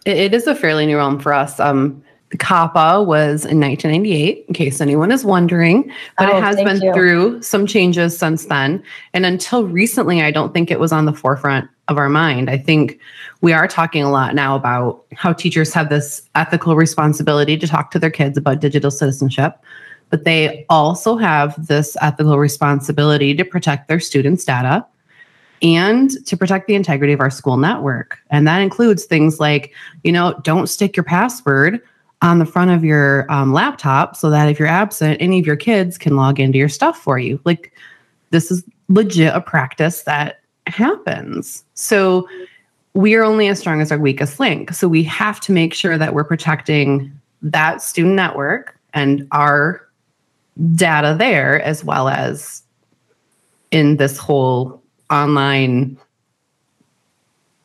It 0.04 0.32
is 0.32 0.46
a 0.46 0.54
fairly 0.54 0.86
new 0.86 0.96
realm 0.96 1.18
for 1.18 1.32
us. 1.32 1.58
Um, 1.58 2.02
COPPA 2.30 3.06
was 3.06 3.44
in 3.44 3.60
1998, 3.60 4.46
in 4.48 4.54
case 4.54 4.80
anyone 4.80 5.12
is 5.12 5.24
wondering, 5.24 5.90
but 6.18 6.28
oh, 6.28 6.36
it 6.36 6.42
has 6.42 6.56
been 6.56 6.80
you. 6.82 6.92
through 6.92 7.42
some 7.42 7.66
changes 7.66 8.18
since 8.18 8.46
then. 8.46 8.82
And 9.14 9.24
until 9.24 9.64
recently, 9.64 10.22
I 10.22 10.32
don't 10.32 10.52
think 10.52 10.70
it 10.70 10.80
was 10.80 10.92
on 10.92 11.04
the 11.04 11.12
forefront 11.12 11.70
of 11.88 11.98
our 11.98 12.08
mind. 12.08 12.50
I 12.50 12.58
think 12.58 12.98
we 13.42 13.52
are 13.52 13.68
talking 13.68 14.02
a 14.02 14.10
lot 14.10 14.34
now 14.34 14.56
about 14.56 15.04
how 15.14 15.32
teachers 15.32 15.72
have 15.74 15.88
this 15.88 16.28
ethical 16.34 16.74
responsibility 16.74 17.56
to 17.56 17.66
talk 17.66 17.92
to 17.92 17.98
their 17.98 18.10
kids 18.10 18.36
about 18.36 18.60
digital 18.60 18.90
citizenship, 18.90 19.56
but 20.10 20.24
they 20.24 20.66
also 20.68 21.16
have 21.16 21.54
this 21.66 21.96
ethical 22.00 22.38
responsibility 22.38 23.34
to 23.34 23.44
protect 23.44 23.86
their 23.86 24.00
students' 24.00 24.44
data 24.44 24.84
and 25.62 26.10
to 26.26 26.36
protect 26.36 26.66
the 26.66 26.74
integrity 26.74 27.12
of 27.12 27.20
our 27.20 27.30
school 27.30 27.56
network. 27.56 28.18
And 28.30 28.46
that 28.48 28.58
includes 28.60 29.04
things 29.04 29.38
like, 29.38 29.72
you 30.02 30.12
know, 30.12 30.38
don't 30.42 30.66
stick 30.66 30.96
your 30.96 31.04
password 31.04 31.80
on 32.26 32.38
the 32.38 32.46
front 32.46 32.70
of 32.72 32.84
your 32.84 33.30
um, 33.30 33.52
laptop 33.52 34.16
so 34.16 34.28
that 34.30 34.48
if 34.48 34.58
you're 34.58 34.68
absent, 34.68 35.16
any 35.20 35.38
of 35.38 35.46
your 35.46 35.56
kids 35.56 35.96
can 35.96 36.16
log 36.16 36.40
into 36.40 36.58
your 36.58 36.68
stuff 36.68 36.98
for 36.98 37.18
you. 37.18 37.40
Like, 37.44 37.72
this 38.30 38.50
is 38.50 38.64
legit 38.88 39.34
a 39.34 39.40
practice 39.40 40.02
that 40.02 40.40
happens. 40.66 41.64
So, 41.74 42.28
we 42.94 43.14
are 43.14 43.22
only 43.22 43.48
as 43.48 43.58
strong 43.58 43.80
as 43.80 43.92
our 43.92 43.98
weakest 43.98 44.40
link. 44.40 44.72
So, 44.72 44.88
we 44.88 45.02
have 45.04 45.40
to 45.40 45.52
make 45.52 45.72
sure 45.72 45.96
that 45.96 46.14
we're 46.14 46.24
protecting 46.24 47.12
that 47.42 47.80
student 47.80 48.16
network 48.16 48.78
and 48.92 49.28
our 49.30 49.86
data 50.74 51.14
there 51.16 51.62
as 51.62 51.84
well 51.84 52.08
as 52.08 52.62
in 53.70 53.98
this 53.98 54.18
whole 54.18 54.82
online 55.10 55.96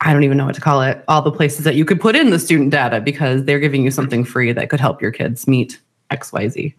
I 0.02 0.14
don't 0.14 0.24
even 0.24 0.38
know 0.38 0.46
what 0.46 0.56
to 0.56 0.62
call 0.62 0.82
it, 0.82 1.04
all 1.08 1.22
the 1.22 1.32
places 1.32 1.64
that 1.64 1.76
you 1.76 1.86
could 1.86 2.02
put 2.02 2.16
in 2.16 2.32
the 2.32 2.40
student 2.40 2.72
data 2.72 3.00
because 3.00 3.46
they're 3.46 3.60
giving 3.60 3.84
you 3.84 3.92
something 3.92 4.26
free 4.26 4.52
that 4.52 4.70
could 4.70 4.80
help 4.80 5.02
your 5.02 5.12
kids 5.12 5.48
meet 5.48 5.80
XYZ. 6.10 6.74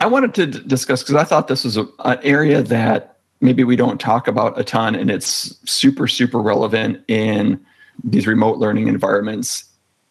I 0.00 0.06
wanted 0.06 0.34
to 0.34 0.46
d- 0.46 0.62
discuss 0.66 1.02
because 1.02 1.14
I 1.14 1.24
thought 1.24 1.46
this 1.46 1.64
was 1.64 1.76
a, 1.76 1.86
an 2.04 2.18
area 2.22 2.62
that 2.62 3.16
maybe 3.40 3.62
we 3.62 3.76
don't 3.76 4.00
talk 4.00 4.26
about 4.26 4.58
a 4.58 4.64
ton, 4.64 4.94
and 4.94 5.10
it's 5.10 5.56
super, 5.70 6.08
super 6.08 6.40
relevant 6.40 7.02
in 7.08 7.64
these 8.02 8.26
remote 8.26 8.58
learning 8.58 8.88
environments. 8.88 9.64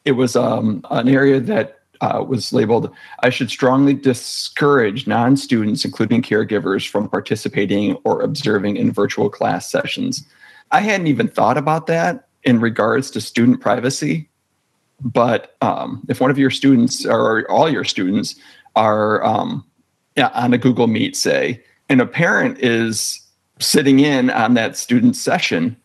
It 0.05 0.13
was 0.13 0.35
um, 0.35 0.85
an 0.89 1.09
area 1.09 1.39
that 1.41 1.79
uh, 2.01 2.23
was 2.27 2.51
labeled 2.51 2.91
I 3.21 3.29
should 3.29 3.49
strongly 3.49 3.93
discourage 3.93 5.05
non 5.05 5.37
students, 5.37 5.85
including 5.85 6.21
caregivers, 6.21 6.87
from 6.87 7.07
participating 7.07 7.95
or 8.03 8.21
observing 8.21 8.77
in 8.77 8.91
virtual 8.91 9.29
class 9.29 9.69
sessions. 9.69 10.25
I 10.71 10.81
hadn't 10.81 11.07
even 11.07 11.27
thought 11.27 11.57
about 11.57 11.87
that 11.87 12.27
in 12.43 12.59
regards 12.59 13.11
to 13.11 13.21
student 13.21 13.61
privacy. 13.61 14.29
But 15.01 15.55
um, 15.61 16.05
if 16.09 16.21
one 16.21 16.31
of 16.31 16.37
your 16.37 16.51
students 16.51 17.05
or 17.05 17.49
all 17.49 17.69
your 17.69 17.83
students 17.83 18.35
are 18.75 19.23
um, 19.23 19.65
on 20.17 20.53
a 20.53 20.57
Google 20.57 20.87
Meet, 20.87 21.15
say, 21.15 21.63
and 21.89 21.99
a 21.99 22.05
parent 22.05 22.59
is 22.59 23.19
sitting 23.59 23.99
in 23.99 24.29
on 24.29 24.53
that 24.53 24.77
student 24.77 25.15
session, 25.15 25.75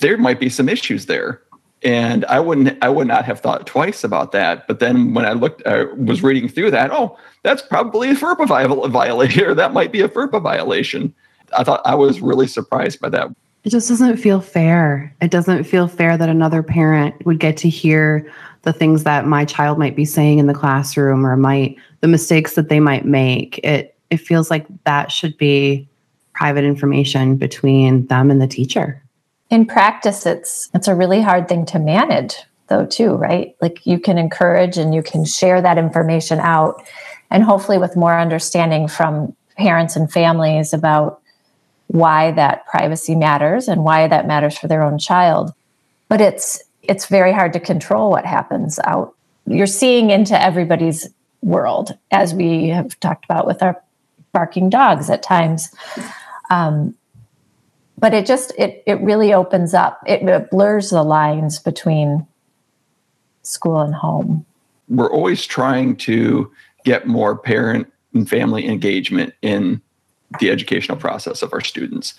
there 0.00 0.18
might 0.18 0.40
be 0.40 0.48
some 0.48 0.68
issues 0.68 1.06
there. 1.06 1.42
And 1.84 2.24
I 2.26 2.38
wouldn't, 2.38 2.82
I 2.82 2.88
would 2.88 3.08
not 3.08 3.24
have 3.24 3.40
thought 3.40 3.66
twice 3.66 4.04
about 4.04 4.32
that. 4.32 4.66
But 4.68 4.78
then 4.78 5.14
when 5.14 5.24
I 5.24 5.32
looked, 5.32 5.66
I 5.66 5.84
was 5.84 6.22
reading 6.22 6.48
through 6.48 6.70
that, 6.70 6.92
oh, 6.92 7.18
that's 7.42 7.62
probably 7.62 8.10
a 8.10 8.14
FERPA 8.14 8.46
violation, 8.90 9.56
that 9.56 9.72
might 9.72 9.92
be 9.92 10.00
a 10.00 10.08
FERPA 10.08 10.40
violation. 10.40 11.14
I 11.56 11.64
thought 11.64 11.82
I 11.84 11.94
was 11.94 12.20
really 12.20 12.46
surprised 12.46 13.00
by 13.00 13.08
that. 13.10 13.28
It 13.64 13.70
just 13.70 13.88
doesn't 13.88 14.16
feel 14.16 14.40
fair. 14.40 15.14
It 15.20 15.30
doesn't 15.30 15.64
feel 15.64 15.86
fair 15.86 16.16
that 16.16 16.28
another 16.28 16.62
parent 16.62 17.24
would 17.24 17.38
get 17.38 17.56
to 17.58 17.68
hear 17.68 18.30
the 18.62 18.72
things 18.72 19.04
that 19.04 19.26
my 19.26 19.44
child 19.44 19.78
might 19.78 19.94
be 19.94 20.04
saying 20.04 20.38
in 20.38 20.46
the 20.46 20.54
classroom 20.54 21.26
or 21.26 21.36
might 21.36 21.76
the 22.00 22.08
mistakes 22.08 22.54
that 22.54 22.68
they 22.68 22.80
might 22.80 23.04
make. 23.04 23.58
It 23.58 23.96
it 24.10 24.18
feels 24.18 24.50
like 24.50 24.66
that 24.84 25.10
should 25.10 25.36
be 25.38 25.88
private 26.34 26.64
information 26.64 27.36
between 27.36 28.06
them 28.06 28.30
and 28.30 28.42
the 28.42 28.46
teacher. 28.46 29.02
In 29.50 29.66
practice 29.66 30.26
it's 30.26 30.68
it's 30.74 30.88
a 30.88 30.94
really 30.94 31.20
hard 31.20 31.48
thing 31.48 31.64
to 31.66 31.78
manage 31.78 32.36
though 32.68 32.86
too, 32.86 33.14
right? 33.14 33.54
Like 33.60 33.86
you 33.86 34.00
can 34.00 34.18
encourage 34.18 34.76
and 34.76 34.94
you 34.94 35.02
can 35.02 35.24
share 35.24 35.60
that 35.60 35.78
information 35.78 36.40
out 36.40 36.82
and 37.30 37.44
hopefully 37.44 37.78
with 37.78 37.96
more 37.96 38.18
understanding 38.18 38.88
from 38.88 39.36
parents 39.56 39.94
and 39.96 40.10
families 40.10 40.72
about 40.72 41.21
why 41.92 42.30
that 42.32 42.66
privacy 42.66 43.14
matters 43.14 43.68
and 43.68 43.84
why 43.84 44.08
that 44.08 44.26
matters 44.26 44.56
for 44.56 44.66
their 44.66 44.82
own 44.82 44.98
child. 44.98 45.52
But 46.08 46.20
it's 46.20 46.62
it's 46.82 47.06
very 47.06 47.32
hard 47.32 47.52
to 47.52 47.60
control 47.60 48.10
what 48.10 48.24
happens 48.24 48.80
out. 48.84 49.14
You're 49.46 49.66
seeing 49.66 50.10
into 50.10 50.40
everybody's 50.40 51.08
world, 51.42 51.96
as 52.10 52.34
we 52.34 52.68
have 52.68 52.98
talked 53.00 53.24
about 53.26 53.46
with 53.46 53.62
our 53.62 53.80
barking 54.32 54.70
dogs 54.70 55.10
at 55.10 55.22
times. 55.22 55.68
Um, 56.50 56.94
but 57.98 58.14
it 58.14 58.24
just 58.24 58.52
it 58.58 58.82
it 58.86 59.00
really 59.00 59.34
opens 59.34 59.74
up. 59.74 60.00
It, 60.06 60.22
it 60.22 60.50
blurs 60.50 60.90
the 60.90 61.02
lines 61.02 61.58
between 61.58 62.26
school 63.42 63.80
and 63.80 63.94
home. 63.94 64.46
We're 64.88 65.12
always 65.12 65.44
trying 65.44 65.96
to 65.96 66.50
get 66.84 67.06
more 67.06 67.36
parent 67.36 67.92
and 68.14 68.28
family 68.28 68.66
engagement 68.66 69.34
in 69.42 69.82
the 70.40 70.50
educational 70.50 70.96
process 70.96 71.42
of 71.42 71.52
our 71.52 71.60
students. 71.60 72.14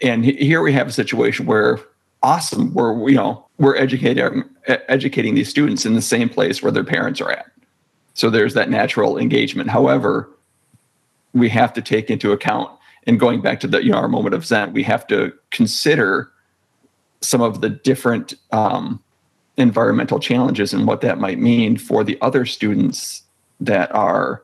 And 0.00 0.24
here 0.24 0.62
we 0.62 0.72
have 0.72 0.88
a 0.88 0.92
situation 0.92 1.46
where 1.46 1.80
awesome, 2.22 2.72
we're 2.74 3.08
you 3.08 3.16
know 3.16 3.46
we're 3.58 3.76
educating 3.76 4.44
educating 4.66 5.34
these 5.34 5.48
students 5.48 5.86
in 5.86 5.94
the 5.94 6.02
same 6.02 6.28
place 6.28 6.62
where 6.62 6.72
their 6.72 6.84
parents 6.84 7.20
are 7.20 7.30
at. 7.30 7.46
So 8.14 8.30
there's 8.30 8.54
that 8.54 8.70
natural 8.70 9.18
engagement. 9.18 9.70
However, 9.70 10.28
we 11.32 11.48
have 11.48 11.72
to 11.74 11.82
take 11.82 12.10
into 12.10 12.32
account 12.32 12.70
and 13.06 13.20
going 13.20 13.40
back 13.40 13.60
to 13.60 13.66
the 13.66 13.84
you 13.84 13.92
know 13.92 13.98
our 13.98 14.08
moment 14.08 14.34
of 14.34 14.44
zen, 14.44 14.72
we 14.72 14.82
have 14.82 15.06
to 15.08 15.32
consider 15.50 16.30
some 17.20 17.40
of 17.40 17.60
the 17.60 17.70
different 17.70 18.34
um, 18.52 19.02
environmental 19.56 20.18
challenges 20.18 20.72
and 20.72 20.86
what 20.86 21.00
that 21.00 21.18
might 21.18 21.38
mean 21.38 21.76
for 21.76 22.04
the 22.04 22.18
other 22.20 22.44
students 22.44 23.22
that 23.60 23.94
are 23.94 24.42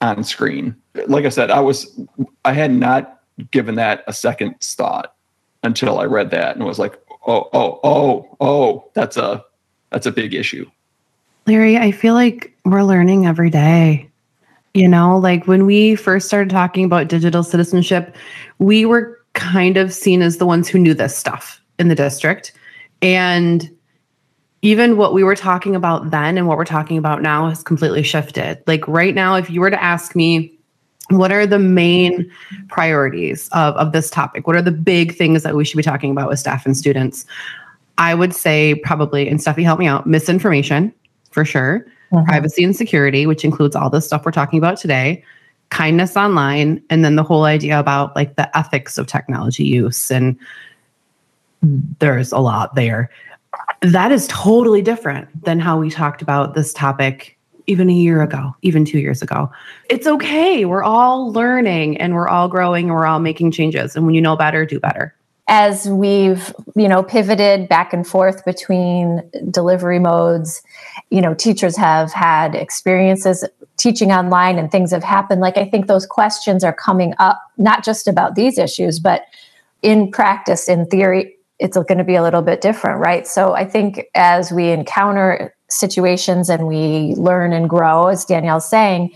on 0.00 0.24
screen. 0.24 0.76
Like 1.06 1.24
I 1.24 1.30
said, 1.30 1.50
I 1.50 1.60
was 1.60 1.98
I 2.44 2.52
had 2.52 2.72
not 2.72 3.20
given 3.50 3.74
that 3.76 4.04
a 4.06 4.12
second 4.12 4.60
thought 4.60 5.14
until 5.62 5.98
I 5.98 6.04
read 6.04 6.30
that 6.30 6.56
and 6.56 6.64
was 6.64 6.78
like, 6.78 6.98
oh, 7.26 7.48
oh, 7.52 7.80
oh, 7.82 8.36
oh, 8.40 8.90
that's 8.94 9.16
a 9.16 9.44
that's 9.90 10.06
a 10.06 10.12
big 10.12 10.34
issue. 10.34 10.68
Larry, 11.46 11.76
I 11.76 11.92
feel 11.92 12.14
like 12.14 12.56
we're 12.64 12.82
learning 12.82 13.26
every 13.26 13.50
day. 13.50 14.10
You 14.74 14.88
know, 14.88 15.16
like 15.18 15.46
when 15.46 15.64
we 15.64 15.94
first 15.94 16.26
started 16.26 16.50
talking 16.50 16.84
about 16.84 17.08
digital 17.08 17.42
citizenship, 17.42 18.14
we 18.58 18.84
were 18.84 19.18
kind 19.32 19.76
of 19.76 19.92
seen 19.92 20.22
as 20.22 20.38
the 20.38 20.46
ones 20.46 20.68
who 20.68 20.78
knew 20.78 20.92
this 20.92 21.16
stuff 21.16 21.60
in 21.78 21.88
the 21.88 21.94
district. 21.94 22.52
And 23.00 23.70
even 24.62 24.96
what 24.96 25.12
we 25.12 25.22
were 25.22 25.36
talking 25.36 25.76
about 25.76 26.10
then 26.10 26.38
and 26.38 26.46
what 26.46 26.56
we're 26.56 26.64
talking 26.64 26.98
about 26.98 27.22
now 27.22 27.48
has 27.48 27.62
completely 27.62 28.02
shifted. 28.02 28.62
Like 28.66 28.86
right 28.88 29.14
now, 29.14 29.36
if 29.36 29.50
you 29.50 29.60
were 29.60 29.70
to 29.70 29.82
ask 29.82 30.16
me, 30.16 30.52
what 31.08 31.30
are 31.30 31.46
the 31.46 31.58
main 31.58 32.30
priorities 32.68 33.48
of, 33.52 33.74
of 33.76 33.92
this 33.92 34.10
topic? 34.10 34.46
What 34.46 34.56
are 34.56 34.62
the 34.62 34.72
big 34.72 35.14
things 35.14 35.42
that 35.44 35.54
we 35.54 35.64
should 35.64 35.76
be 35.76 35.82
talking 35.82 36.10
about 36.10 36.28
with 36.28 36.38
staff 36.38 36.66
and 36.66 36.76
students? 36.76 37.26
I 37.98 38.14
would 38.14 38.34
say 38.34 38.74
probably, 38.76 39.28
and 39.28 39.38
Steffi, 39.38 39.62
help 39.62 39.78
me 39.78 39.86
out, 39.86 40.06
misinformation 40.06 40.92
for 41.30 41.44
sure, 41.44 41.86
mm-hmm. 42.10 42.24
privacy 42.26 42.64
and 42.64 42.74
security, 42.74 43.26
which 43.26 43.44
includes 43.44 43.76
all 43.76 43.88
the 43.88 44.00
stuff 44.00 44.24
we're 44.24 44.32
talking 44.32 44.58
about 44.58 44.78
today, 44.78 45.22
kindness 45.70 46.16
online, 46.16 46.82
and 46.90 47.04
then 47.04 47.16
the 47.16 47.22
whole 47.22 47.44
idea 47.44 47.78
about 47.78 48.16
like 48.16 48.36
the 48.36 48.58
ethics 48.58 48.98
of 48.98 49.06
technology 49.06 49.64
use. 49.64 50.10
And 50.10 50.36
there's 52.00 52.32
a 52.32 52.38
lot 52.38 52.74
there 52.74 53.10
that 53.92 54.12
is 54.12 54.26
totally 54.28 54.82
different 54.82 55.44
than 55.44 55.58
how 55.58 55.78
we 55.78 55.90
talked 55.90 56.22
about 56.22 56.54
this 56.54 56.72
topic 56.72 57.36
even 57.66 57.90
a 57.90 57.92
year 57.92 58.22
ago, 58.22 58.54
even 58.62 58.84
two 58.84 58.98
years 58.98 59.22
ago. 59.22 59.50
It's 59.90 60.06
okay. 60.06 60.64
We're 60.64 60.84
all 60.84 61.32
learning 61.32 61.96
and 61.98 62.14
we're 62.14 62.28
all 62.28 62.48
growing 62.48 62.86
and 62.86 62.94
we're 62.94 63.06
all 63.06 63.18
making 63.18 63.50
changes. 63.50 63.96
And 63.96 64.06
when 64.06 64.14
you 64.14 64.20
know 64.20 64.36
better, 64.36 64.64
do 64.64 64.78
better. 64.78 65.14
As 65.48 65.88
we've, 65.88 66.52
you 66.74 66.88
know, 66.88 67.02
pivoted 67.02 67.68
back 67.68 67.92
and 67.92 68.06
forth 68.06 68.44
between 68.44 69.22
delivery 69.50 69.98
modes, 69.98 70.62
you 71.10 71.20
know, 71.20 71.34
teachers 71.34 71.76
have 71.76 72.12
had 72.12 72.54
experiences 72.54 73.44
teaching 73.76 74.10
online 74.10 74.58
and 74.58 74.70
things 74.70 74.90
have 74.90 75.04
happened. 75.04 75.40
Like 75.40 75.56
I 75.56 75.64
think 75.64 75.86
those 75.86 76.06
questions 76.06 76.64
are 76.64 76.72
coming 76.72 77.14
up, 77.18 77.40
not 77.58 77.84
just 77.84 78.08
about 78.08 78.34
these 78.34 78.58
issues, 78.58 78.98
but 78.98 79.22
in 79.82 80.10
practice, 80.10 80.68
in 80.68 80.86
theory, 80.86 81.35
it's 81.58 81.76
going 81.76 81.98
to 81.98 82.04
be 82.04 82.14
a 82.14 82.22
little 82.22 82.42
bit 82.42 82.60
different, 82.60 83.00
right? 83.00 83.26
So 83.26 83.54
I 83.54 83.64
think 83.64 84.04
as 84.14 84.52
we 84.52 84.70
encounter 84.70 85.54
situations 85.68 86.48
and 86.48 86.66
we 86.66 87.14
learn 87.16 87.52
and 87.52 87.68
grow, 87.68 88.08
as 88.08 88.24
Danielle's 88.24 88.68
saying, 88.68 89.12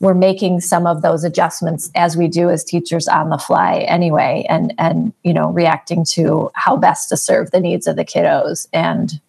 we're 0.00 0.14
making 0.14 0.60
some 0.60 0.86
of 0.86 1.02
those 1.02 1.24
adjustments 1.24 1.90
as 1.94 2.16
we 2.16 2.28
do 2.28 2.50
as 2.50 2.64
teachers 2.64 3.08
on 3.08 3.30
the 3.30 3.38
fly 3.38 3.78
anyway 3.88 4.44
and 4.48 4.74
and 4.76 5.12
you 5.22 5.32
know 5.32 5.50
reacting 5.50 6.04
to 6.04 6.50
how 6.54 6.76
best 6.76 7.08
to 7.08 7.16
serve 7.16 7.50
the 7.50 7.60
needs 7.60 7.86
of 7.86 7.96
the 7.96 8.04
kiddos. 8.04 8.66
And 8.72 9.20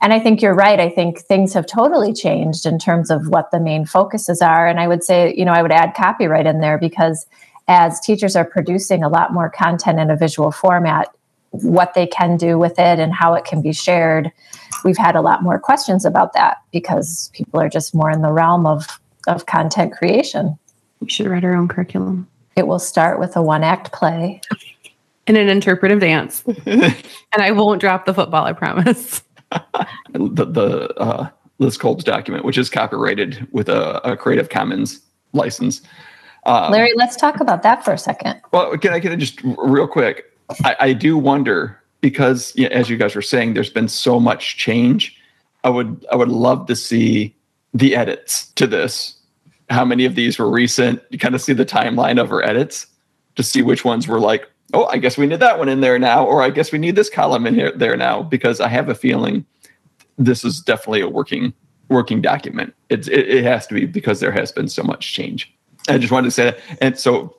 and 0.00 0.12
i 0.12 0.18
think 0.18 0.42
you're 0.42 0.54
right. 0.54 0.80
I 0.80 0.90
think 0.90 1.20
things 1.20 1.54
have 1.54 1.66
totally 1.66 2.12
changed 2.12 2.66
in 2.66 2.78
terms 2.78 3.10
of 3.10 3.28
what 3.28 3.52
the 3.52 3.60
main 3.60 3.86
focuses 3.86 4.42
are. 4.42 4.66
And 4.66 4.80
i 4.80 4.88
would 4.88 5.04
say 5.04 5.32
you 5.34 5.44
know 5.44 5.52
i 5.52 5.62
would 5.62 5.72
add 5.72 5.94
copyright 5.94 6.46
in 6.46 6.60
there 6.60 6.78
because 6.78 7.26
as 7.68 8.00
teachers 8.00 8.36
are 8.36 8.44
producing 8.44 9.02
a 9.02 9.08
lot 9.08 9.32
more 9.32 9.50
content 9.50 9.98
in 9.98 10.10
a 10.10 10.16
visual 10.16 10.52
format 10.52 11.15
what 11.62 11.94
they 11.94 12.06
can 12.06 12.36
do 12.36 12.58
with 12.58 12.78
it 12.78 12.98
and 12.98 13.12
how 13.12 13.34
it 13.34 13.44
can 13.44 13.62
be 13.62 13.72
shared. 13.72 14.30
We've 14.84 14.96
had 14.96 15.16
a 15.16 15.20
lot 15.20 15.42
more 15.42 15.58
questions 15.58 16.04
about 16.04 16.32
that 16.34 16.58
because 16.72 17.30
people 17.32 17.60
are 17.60 17.68
just 17.68 17.94
more 17.94 18.10
in 18.10 18.22
the 18.22 18.32
realm 18.32 18.66
of, 18.66 19.00
of 19.26 19.46
content 19.46 19.92
creation. 19.92 20.58
We 21.00 21.10
should 21.10 21.26
write 21.26 21.44
our 21.44 21.54
own 21.54 21.68
curriculum. 21.68 22.28
It 22.56 22.66
will 22.66 22.78
start 22.78 23.18
with 23.18 23.36
a 23.36 23.42
one 23.42 23.62
act 23.62 23.92
play 23.92 24.40
and 25.26 25.36
an 25.36 25.48
interpretive 25.48 26.00
dance. 26.00 26.42
and 26.66 26.94
I 27.32 27.50
won't 27.50 27.80
drop 27.80 28.06
the 28.06 28.14
football, 28.14 28.44
I 28.44 28.52
promise. 28.52 29.22
the 30.12 30.44
the 30.44 30.94
uh, 30.98 31.28
Liz 31.58 31.78
Kolb's 31.78 32.04
document, 32.04 32.44
which 32.44 32.58
is 32.58 32.68
copyrighted 32.68 33.46
with 33.52 33.68
a, 33.68 34.00
a 34.08 34.16
Creative 34.16 34.48
Commons 34.48 35.00
license. 35.32 35.82
Um, 36.44 36.70
Larry, 36.72 36.92
let's 36.94 37.16
talk 37.16 37.40
about 37.40 37.62
that 37.62 37.84
for 37.84 37.92
a 37.92 37.98
second. 37.98 38.40
Well, 38.52 38.76
can 38.78 38.92
I 38.92 38.98
get 38.98 39.12
it 39.12 39.16
just 39.16 39.40
real 39.58 39.88
quick? 39.88 40.24
I, 40.64 40.76
I 40.80 40.92
do 40.92 41.16
wonder 41.18 41.80
because, 42.00 42.52
you 42.56 42.68
know, 42.68 42.74
as 42.74 42.88
you 42.88 42.96
guys 42.96 43.14
were 43.14 43.22
saying, 43.22 43.54
there's 43.54 43.70
been 43.70 43.88
so 43.88 44.20
much 44.20 44.56
change. 44.56 45.16
I 45.64 45.70
would 45.70 46.06
I 46.12 46.16
would 46.16 46.28
love 46.28 46.66
to 46.66 46.76
see 46.76 47.34
the 47.74 47.96
edits 47.96 48.48
to 48.52 48.66
this. 48.66 49.16
How 49.68 49.84
many 49.84 50.04
of 50.04 50.14
these 50.14 50.38
were 50.38 50.48
recent? 50.48 51.02
You 51.10 51.18
kind 51.18 51.34
of 51.34 51.42
see 51.42 51.52
the 51.52 51.66
timeline 51.66 52.20
of 52.20 52.28
her 52.30 52.42
edits 52.44 52.86
to 53.34 53.42
see 53.42 53.62
which 53.62 53.84
ones 53.84 54.06
were 54.06 54.20
like, 54.20 54.48
oh, 54.72 54.86
I 54.86 54.98
guess 54.98 55.18
we 55.18 55.26
need 55.26 55.40
that 55.40 55.58
one 55.58 55.68
in 55.68 55.80
there 55.80 55.98
now, 55.98 56.24
or 56.24 56.42
I 56.42 56.50
guess 56.50 56.72
we 56.72 56.78
need 56.78 56.96
this 56.96 57.10
column 57.10 57.46
in 57.46 57.54
here 57.54 57.72
there 57.72 57.96
now, 57.96 58.22
because 58.22 58.60
I 58.60 58.68
have 58.68 58.88
a 58.88 58.94
feeling 58.94 59.44
this 60.18 60.44
is 60.44 60.60
definitely 60.60 61.00
a 61.00 61.08
working 61.08 61.52
working 61.88 62.20
document. 62.20 62.74
It's 62.88 63.08
it, 63.08 63.28
it 63.28 63.44
has 63.44 63.66
to 63.66 63.74
be 63.74 63.86
because 63.86 64.20
there 64.20 64.32
has 64.32 64.52
been 64.52 64.68
so 64.68 64.82
much 64.82 65.12
change. 65.12 65.52
I 65.88 65.98
just 65.98 66.12
wanted 66.12 66.28
to 66.28 66.30
say 66.32 66.44
that. 66.44 66.58
And 66.80 66.98
so 66.98 67.36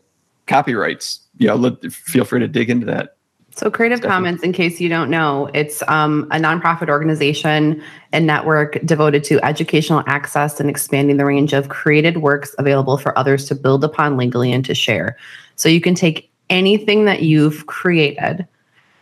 copyrights, 0.48 1.20
yeah, 1.38 1.54
let, 1.54 1.92
feel 1.92 2.25
free 2.25 2.39
to 2.39 2.48
dig 2.48 2.70
into 2.70 2.86
that. 2.88 3.18
So, 3.58 3.72
Creative 3.72 4.00
Definitely. 4.00 4.25
Commons, 4.25 4.44
in 4.44 4.54
case 4.54 4.80
you 4.80 4.88
don't 4.88 5.10
know, 5.10 5.50
it's 5.54 5.82
um, 5.88 6.27
a 6.32 6.36
nonprofit 6.38 6.89
organization 6.89 7.82
and 8.12 8.27
network 8.27 8.80
devoted 8.86 9.24
to 9.25 9.44
educational 9.44 10.04
access 10.06 10.60
and 10.60 10.70
expanding 10.70 11.18
the 11.18 11.25
range 11.25 11.54
of 11.54 11.70
created 11.70 12.18
works 12.18 12.54
available 12.60 13.00
for 13.00 13.18
others 13.18 13.46
to 13.46 13.56
build 13.56 13.84
upon 13.84 14.16
legally 14.16 14.54
and 14.54 14.63
to 14.66 14.75
share. 14.75 15.18
So, 15.56 15.70
you 15.70 15.82
can 15.82 15.96
take 15.96 16.32
anything 16.51 17.06
that 17.06 17.24
you've 17.24 17.66
created 17.66 18.48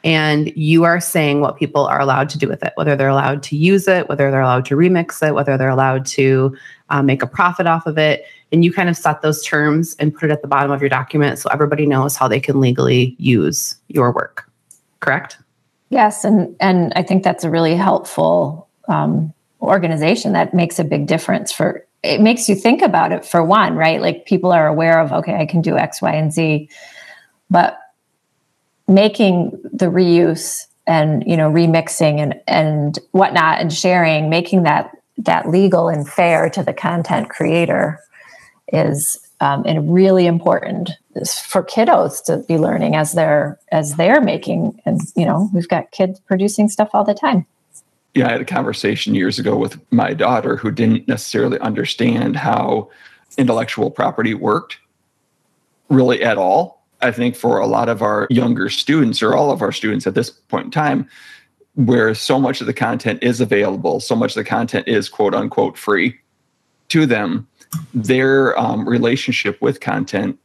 and 0.05 0.55
you 0.55 0.83
are 0.83 1.01
saying 1.01 1.41
what 1.41 1.57
people 1.57 1.87
are 1.87 1.99
allowed 1.99 2.29
to 2.29 2.37
do 2.37 2.47
with 2.47 2.63
it, 2.63 2.73
whether 2.75 2.95
they're 2.95 3.09
allowed 3.09 3.41
to 3.41 3.57
use 3.57 3.87
it, 3.87 4.07
whether 4.07 4.29
they're 4.29 4.39
allowed 4.39 4.63
to 4.65 4.75
remix 4.75 5.27
it, 5.27 5.33
whether 5.33 5.57
they're 5.57 5.67
allowed 5.67 6.05
to 6.05 6.55
uh, 6.91 7.01
make 7.01 7.23
a 7.23 7.27
profit 7.27 7.65
off 7.65 7.87
of 7.87 7.97
it. 7.97 8.23
And 8.51 8.63
you 8.63 8.71
kind 8.71 8.87
of 8.87 8.95
set 8.95 9.23
those 9.23 9.43
terms 9.43 9.95
and 9.97 10.13
put 10.13 10.29
it 10.29 10.31
at 10.31 10.43
the 10.43 10.47
bottom 10.47 10.69
of 10.69 10.79
your 10.79 10.89
document 10.89 11.39
so 11.39 11.49
everybody 11.51 11.87
knows 11.87 12.15
how 12.15 12.27
they 12.27 12.39
can 12.39 12.61
legally 12.61 13.15
use 13.17 13.75
your 13.87 14.11
work. 14.11 14.47
Correct? 14.99 15.39
Yes, 15.89 16.23
and 16.23 16.55
and 16.59 16.93
I 16.95 17.01
think 17.01 17.23
that's 17.23 17.43
a 17.43 17.49
really 17.49 17.75
helpful 17.75 18.67
um, 18.87 19.33
organization 19.59 20.33
that 20.33 20.53
makes 20.53 20.77
a 20.77 20.83
big 20.83 21.07
difference 21.07 21.51
for. 21.51 21.85
It 22.03 22.21
makes 22.21 22.47
you 22.47 22.53
think 22.53 22.83
about 22.83 23.11
it 23.11 23.25
for 23.25 23.43
one, 23.43 23.75
right? 23.75 23.99
Like 23.99 24.27
people 24.27 24.51
are 24.51 24.67
aware 24.67 24.99
of, 24.99 25.11
okay, 25.11 25.35
I 25.35 25.47
can 25.47 25.61
do 25.61 25.75
X, 25.75 26.03
Y, 26.03 26.11
and 26.11 26.31
Z, 26.31 26.69
but 27.49 27.79
making 28.87 29.51
the 29.71 29.87
reuse 29.87 30.65
and 30.87 31.23
you 31.25 31.35
know 31.35 31.51
remixing 31.51 32.19
and 32.19 32.39
and 32.47 32.99
whatnot 33.11 33.59
and 33.59 33.73
sharing, 33.73 34.29
making 34.29 34.63
that 34.63 34.91
that 35.17 35.49
legal 35.49 35.89
and 35.89 36.07
fair 36.07 36.49
to 36.49 36.63
the 36.63 36.73
content 36.73 37.29
creator 37.29 37.99
is 38.71 39.19
um, 39.41 39.63
and 39.65 39.93
really 39.93 40.25
important 40.25 40.91
for 41.43 41.63
kiddos 41.63 42.23
to 42.23 42.37
be 42.47 42.57
learning 42.57 42.95
as 42.95 43.13
they're 43.13 43.59
as 43.71 43.95
they're 43.95 44.21
making 44.21 44.79
and 44.85 45.01
you 45.15 45.25
know 45.25 45.49
we've 45.53 45.69
got 45.69 45.91
kids 45.91 46.19
producing 46.21 46.69
stuff 46.69 46.89
all 46.93 47.03
the 47.03 47.13
time. 47.13 47.45
Yeah 48.13 48.27
i 48.27 48.31
had 48.31 48.41
a 48.41 48.45
conversation 48.45 49.15
years 49.15 49.39
ago 49.39 49.57
with 49.57 49.79
my 49.91 50.13
daughter 50.13 50.55
who 50.57 50.71
didn't 50.71 51.07
necessarily 51.07 51.59
understand 51.59 52.35
how 52.35 52.89
intellectual 53.37 53.91
property 53.91 54.33
worked 54.33 54.77
really 55.89 56.23
at 56.23 56.37
all 56.37 56.74
i 57.01 57.11
think 57.11 57.35
for 57.35 57.59
a 57.59 57.67
lot 57.67 57.89
of 57.89 58.01
our 58.01 58.27
younger 58.29 58.69
students 58.69 59.21
or 59.21 59.35
all 59.35 59.51
of 59.51 59.61
our 59.61 59.71
students 59.71 60.05
at 60.07 60.15
this 60.15 60.29
point 60.29 60.65
in 60.65 60.71
time 60.71 61.07
where 61.75 62.15
so 62.15 62.39
much 62.39 62.61
of 62.61 62.67
the 62.67 62.73
content 62.73 63.21
is 63.21 63.41
available 63.41 63.99
so 63.99 64.15
much 64.15 64.31
of 64.31 64.43
the 64.43 64.49
content 64.49 64.87
is 64.87 65.09
quote 65.09 65.33
unquote 65.33 65.77
free 65.77 66.17
to 66.87 67.05
them 67.05 67.47
their 67.93 68.57
um, 68.59 68.87
relationship 68.87 69.61
with 69.61 69.79
content 69.79 70.39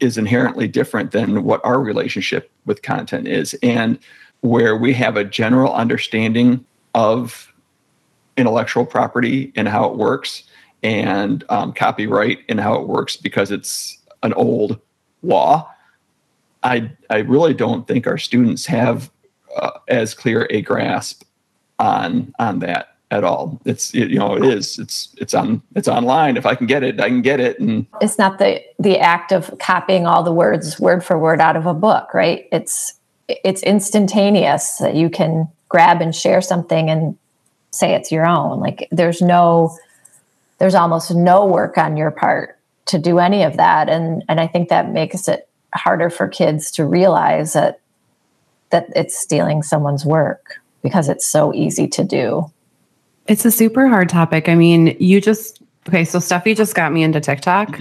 is 0.00 0.16
inherently 0.16 0.66
different 0.66 1.12
than 1.12 1.44
what 1.44 1.60
our 1.64 1.80
relationship 1.80 2.50
with 2.64 2.82
content 2.82 3.28
is. 3.28 3.54
And 3.62 3.98
where 4.40 4.76
we 4.76 4.94
have 4.94 5.16
a 5.16 5.24
general 5.24 5.72
understanding 5.74 6.64
of 6.94 7.52
intellectual 8.36 8.86
property 8.86 9.52
and 9.54 9.68
how 9.68 9.84
it 9.84 9.96
works 9.96 10.44
and 10.82 11.44
um, 11.50 11.72
copyright 11.74 12.38
and 12.48 12.58
how 12.58 12.74
it 12.74 12.88
works 12.88 13.16
because 13.16 13.50
it's 13.50 13.98
an 14.22 14.32
old 14.32 14.80
law. 15.22 15.70
I, 16.62 16.90
I 17.08 17.18
really 17.18 17.54
don't 17.54 17.86
think 17.86 18.06
our 18.06 18.18
students 18.18 18.66
have 18.66 19.10
uh, 19.56 19.70
as 19.88 20.14
clear 20.14 20.46
a 20.50 20.62
grasp 20.62 21.22
on 21.78 22.32
on 22.38 22.58
that 22.60 22.96
at 23.10 23.24
all. 23.24 23.60
It's 23.64 23.92
you 23.94 24.18
know 24.18 24.36
it 24.36 24.44
is 24.44 24.78
it's 24.78 25.14
it's 25.18 25.34
on 25.34 25.62
it's 25.74 25.88
online. 25.88 26.36
If 26.36 26.46
I 26.46 26.54
can 26.54 26.66
get 26.66 26.82
it, 26.82 27.00
I 27.00 27.08
can 27.08 27.22
get 27.22 27.40
it. 27.40 27.58
And 27.58 27.86
it's 28.00 28.18
not 28.18 28.38
the 28.38 28.62
the 28.78 28.98
act 28.98 29.32
of 29.32 29.52
copying 29.58 30.06
all 30.06 30.22
the 30.22 30.32
words 30.32 30.78
word 30.78 31.04
for 31.04 31.18
word 31.18 31.40
out 31.40 31.56
of 31.56 31.66
a 31.66 31.74
book, 31.74 32.14
right? 32.14 32.46
It's 32.52 32.94
it's 33.28 33.62
instantaneous 33.62 34.76
that 34.78 34.94
you 34.94 35.10
can 35.10 35.48
grab 35.68 36.00
and 36.00 36.14
share 36.14 36.40
something 36.40 36.90
and 36.90 37.16
say 37.70 37.94
it's 37.94 38.12
your 38.12 38.26
own. 38.26 38.60
Like 38.60 38.88
there's 38.90 39.20
no 39.20 39.76
there's 40.58 40.74
almost 40.74 41.14
no 41.14 41.46
work 41.46 41.78
on 41.78 41.96
your 41.96 42.10
part 42.10 42.58
to 42.86 42.98
do 42.98 43.18
any 43.18 43.42
of 43.42 43.56
that 43.56 43.88
and 43.88 44.24
and 44.28 44.40
I 44.40 44.46
think 44.46 44.68
that 44.68 44.92
makes 44.92 45.26
it 45.28 45.48
harder 45.74 46.10
for 46.10 46.28
kids 46.28 46.70
to 46.72 46.84
realize 46.84 47.52
that 47.52 47.80
that 48.70 48.86
it's 48.94 49.18
stealing 49.18 49.62
someone's 49.62 50.04
work 50.04 50.60
because 50.82 51.08
it's 51.08 51.26
so 51.26 51.52
easy 51.52 51.88
to 51.88 52.04
do. 52.04 52.50
It's 53.26 53.44
a 53.44 53.50
super 53.50 53.88
hard 53.88 54.08
topic. 54.08 54.48
I 54.48 54.54
mean, 54.54 54.96
you 54.98 55.20
just 55.20 55.60
okay. 55.88 56.04
So 56.04 56.18
Steffi 56.18 56.56
just 56.56 56.74
got 56.74 56.92
me 56.92 57.02
into 57.02 57.20
TikTok, 57.20 57.76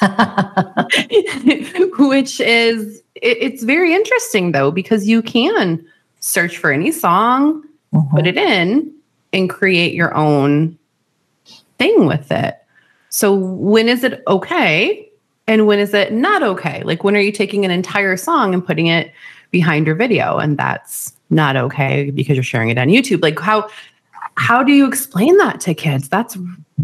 which 1.98 2.40
is 2.40 3.02
it, 3.14 3.38
it's 3.40 3.62
very 3.62 3.94
interesting 3.94 4.52
though 4.52 4.70
because 4.70 5.06
you 5.06 5.22
can 5.22 5.84
search 6.20 6.58
for 6.58 6.72
any 6.72 6.90
song, 6.90 7.62
mm-hmm. 7.92 8.16
put 8.16 8.26
it 8.26 8.36
in, 8.36 8.92
and 9.32 9.50
create 9.50 9.94
your 9.94 10.14
own 10.14 10.78
thing 11.78 12.06
with 12.06 12.32
it. 12.32 12.56
So 13.10 13.34
when 13.34 13.88
is 13.88 14.02
it 14.02 14.22
okay? 14.26 15.08
And 15.46 15.66
when 15.66 15.78
is 15.78 15.92
it 15.92 16.12
not 16.12 16.42
okay? 16.42 16.82
Like 16.84 17.04
when 17.04 17.16
are 17.16 17.20
you 17.20 17.32
taking 17.32 17.64
an 17.64 17.70
entire 17.70 18.16
song 18.16 18.54
and 18.54 18.64
putting 18.64 18.86
it 18.86 19.12
behind 19.50 19.86
your 19.86 19.94
video 19.94 20.38
and 20.38 20.56
that's 20.56 21.12
not 21.30 21.56
okay 21.56 22.10
because 22.10 22.36
you're 22.36 22.44
sharing 22.44 22.70
it 22.70 22.78
on 22.78 22.88
YouTube? 22.88 23.22
Like 23.22 23.38
how 23.38 23.68
how 24.36 24.62
do 24.62 24.72
you 24.72 24.86
explain 24.86 25.36
that 25.38 25.60
to 25.60 25.74
kids? 25.74 26.08
That's 26.08 26.36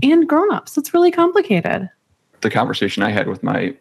and 0.02 0.28
grown-ups. 0.28 0.76
It's 0.78 0.94
really 0.94 1.10
complicated. 1.10 1.88
The 2.42 2.50
conversation 2.50 3.02
I 3.02 3.10
had 3.10 3.28
with 3.28 3.42
my 3.42 3.74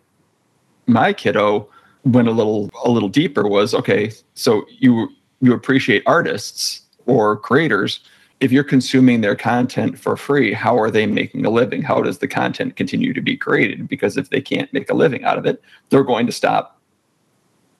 my 0.88 1.14
kiddo 1.14 1.70
went 2.04 2.28
a 2.28 2.32
little 2.32 2.70
a 2.84 2.90
little 2.90 3.10
deeper 3.10 3.48
was 3.48 3.74
okay, 3.74 4.12
so 4.34 4.66
you 4.80 5.10
you 5.42 5.54
appreciate 5.54 6.04
artists 6.06 6.82
or 7.06 7.38
creators 7.38 8.02
if 8.40 8.52
you're 8.52 8.64
consuming 8.64 9.22
their 9.22 9.36
content 9.36 10.00
for 10.00 10.16
free, 10.16 10.54
how 10.54 10.78
are 10.80 10.90
they 10.90 11.06
making 11.06 11.46
a 11.46 11.50
living? 11.50 11.82
How 11.82 12.02
does 12.02 12.20
the 12.20 12.28
content 12.28 12.78
continue 12.78 13.14
to 13.14 13.22
be 13.22 13.36
created? 13.36 13.88
Because 13.88 14.16
if 14.16 14.30
they 14.30 14.40
can't 14.40 14.72
make 14.74 14.90
a 14.90 14.94
living 14.94 15.24
out 15.26 15.38
of 15.38 15.46
it, 15.46 15.62
they're 15.90 16.04
going 16.04 16.26
to 16.26 16.32
stop 16.32 16.80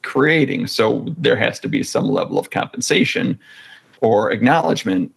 creating. 0.02 0.68
So 0.68 1.06
there 1.18 1.38
has 1.38 1.60
to 1.62 1.70
be 1.70 1.84
some 1.84 2.10
level 2.10 2.38
of 2.38 2.50
compensation 2.50 3.40
or 4.02 4.32
acknowledgement 4.32 5.14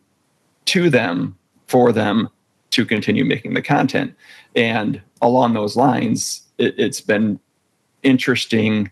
to 0.67 0.89
them 0.89 1.37
for 1.67 1.93
them 1.93 2.29
to 2.71 2.85
continue 2.85 3.25
making 3.25 3.55
the 3.55 3.63
content. 3.63 4.15
And 4.55 5.01
along 5.21 5.55
those 5.55 5.77
lines, 5.77 6.43
it, 6.59 6.75
it's 6.79 7.01
been 7.01 7.41
interesting 8.03 8.91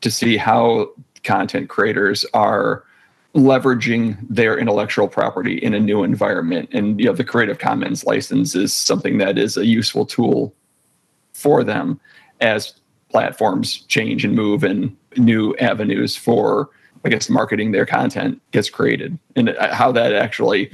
to 0.00 0.10
see 0.10 0.36
how 0.36 0.90
content 1.22 1.68
creators 1.68 2.24
are 2.34 2.84
leveraging 3.34 4.18
their 4.28 4.58
intellectual 4.58 5.08
property 5.08 5.56
in 5.56 5.74
a 5.74 5.80
new 5.80 6.02
environment. 6.02 6.68
And 6.72 7.00
you 7.00 7.06
know, 7.06 7.14
the 7.14 7.24
Creative 7.24 7.58
Commons 7.58 8.04
license 8.04 8.54
is 8.54 8.72
something 8.72 9.18
that 9.18 9.38
is 9.38 9.56
a 9.56 9.66
useful 9.66 10.04
tool 10.04 10.54
for 11.32 11.64
them 11.64 11.98
as 12.40 12.74
platforms 13.08 13.80
change 13.88 14.24
and 14.24 14.34
move 14.34 14.64
and 14.64 14.94
new 15.16 15.54
avenues 15.56 16.16
for, 16.16 16.70
I 17.04 17.08
guess, 17.08 17.30
marketing 17.30 17.72
their 17.72 17.86
content 17.86 18.40
gets 18.50 18.68
created 18.68 19.18
and 19.36 19.50
uh, 19.50 19.74
how 19.74 19.92
that 19.92 20.14
actually 20.14 20.70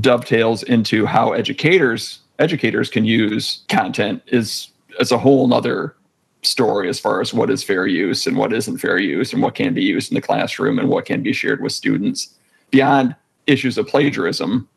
dovetails 0.00 0.62
into 0.64 1.04
how 1.04 1.32
educators 1.32 2.20
educators 2.38 2.88
can 2.88 3.04
use 3.04 3.64
content 3.68 4.22
is 4.28 4.68
as 4.98 5.12
a 5.12 5.18
whole 5.18 5.46
nother 5.46 5.94
story 6.42 6.88
as 6.88 6.98
far 6.98 7.20
as 7.20 7.34
what 7.34 7.50
is 7.50 7.62
fair 7.62 7.86
use 7.86 8.26
and 8.26 8.36
what 8.36 8.52
isn't 8.52 8.78
fair 8.78 8.98
use 8.98 9.32
and 9.32 9.42
what 9.42 9.54
can 9.54 9.74
be 9.74 9.82
used 9.82 10.10
in 10.10 10.14
the 10.14 10.20
classroom 10.20 10.78
and 10.78 10.88
what 10.88 11.04
can 11.04 11.22
be 11.22 11.32
shared 11.32 11.62
with 11.62 11.72
students. 11.72 12.34
Beyond 12.70 13.14
issues 13.46 13.76
of 13.78 13.86
plagiarism 13.86 14.68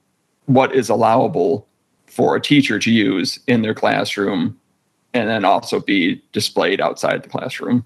what 0.46 0.76
is 0.76 0.90
allowable 0.90 1.68
for 2.08 2.36
a 2.36 2.42
teacher 2.42 2.78
to 2.80 2.92
use 2.92 3.40
in 3.48 3.62
their 3.62 3.74
classroom 3.74 4.60
and 5.14 5.30
then 5.30 5.46
also 5.46 5.80
be 5.80 6.22
displayed 6.34 6.82
outside 6.82 7.24
the 7.24 7.30
classroom 7.30 7.86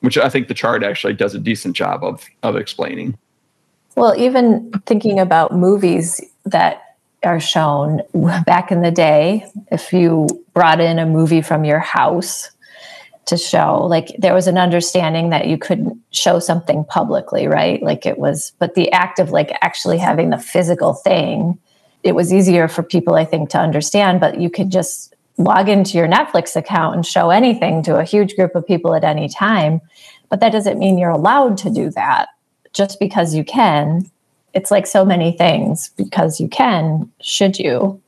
which 0.00 0.16
i 0.18 0.28
think 0.28 0.48
the 0.48 0.54
chart 0.54 0.82
actually 0.82 1.12
does 1.12 1.34
a 1.34 1.38
decent 1.38 1.74
job 1.76 2.04
of 2.04 2.26
of 2.42 2.56
explaining. 2.56 3.16
Well, 3.96 4.14
even 4.16 4.70
thinking 4.86 5.18
about 5.18 5.52
movies 5.52 6.20
that 6.44 6.96
are 7.24 7.40
shown 7.40 8.00
back 8.46 8.70
in 8.70 8.82
the 8.82 8.90
day, 8.90 9.44
if 9.70 9.92
you 9.92 10.26
brought 10.54 10.80
in 10.80 10.98
a 10.98 11.06
movie 11.06 11.42
from 11.42 11.64
your 11.64 11.80
house 11.80 12.50
to 13.30 13.36
show, 13.36 13.86
like 13.86 14.14
there 14.18 14.34
was 14.34 14.46
an 14.46 14.58
understanding 14.58 15.30
that 15.30 15.48
you 15.48 15.58
couldn't 15.58 15.98
show 16.10 16.38
something 16.38 16.84
publicly, 16.84 17.48
right? 17.48 17.82
Like 17.82 18.06
it 18.06 18.18
was, 18.18 18.52
but 18.58 18.74
the 18.74 18.92
act 18.92 19.18
of 19.18 19.30
like 19.30 19.56
actually 19.62 19.98
having 19.98 20.30
the 20.30 20.38
physical 20.38 20.94
thing 20.94 21.58
it 22.02 22.14
was 22.14 22.32
easier 22.32 22.68
for 22.68 22.82
people, 22.82 23.14
I 23.14 23.24
think, 23.24 23.50
to 23.50 23.58
understand, 23.58 24.20
but 24.20 24.40
you 24.40 24.50
could 24.50 24.70
just 24.70 25.14
log 25.36 25.68
into 25.68 25.98
your 25.98 26.08
Netflix 26.08 26.56
account 26.56 26.94
and 26.96 27.06
show 27.06 27.30
anything 27.30 27.82
to 27.84 27.98
a 27.98 28.04
huge 28.04 28.36
group 28.36 28.54
of 28.54 28.66
people 28.66 28.94
at 28.94 29.04
any 29.04 29.28
time. 29.28 29.80
But 30.28 30.40
that 30.40 30.52
doesn't 30.52 30.78
mean 30.78 30.98
you're 30.98 31.10
allowed 31.10 31.58
to 31.58 31.70
do 31.70 31.90
that 31.90 32.28
just 32.72 32.98
because 32.98 33.34
you 33.34 33.44
can. 33.44 34.10
It's 34.54 34.70
like 34.70 34.86
so 34.86 35.04
many 35.04 35.32
things 35.32 35.90
because 35.96 36.40
you 36.40 36.48
can, 36.48 37.10
should 37.20 37.58
you? 37.58 38.00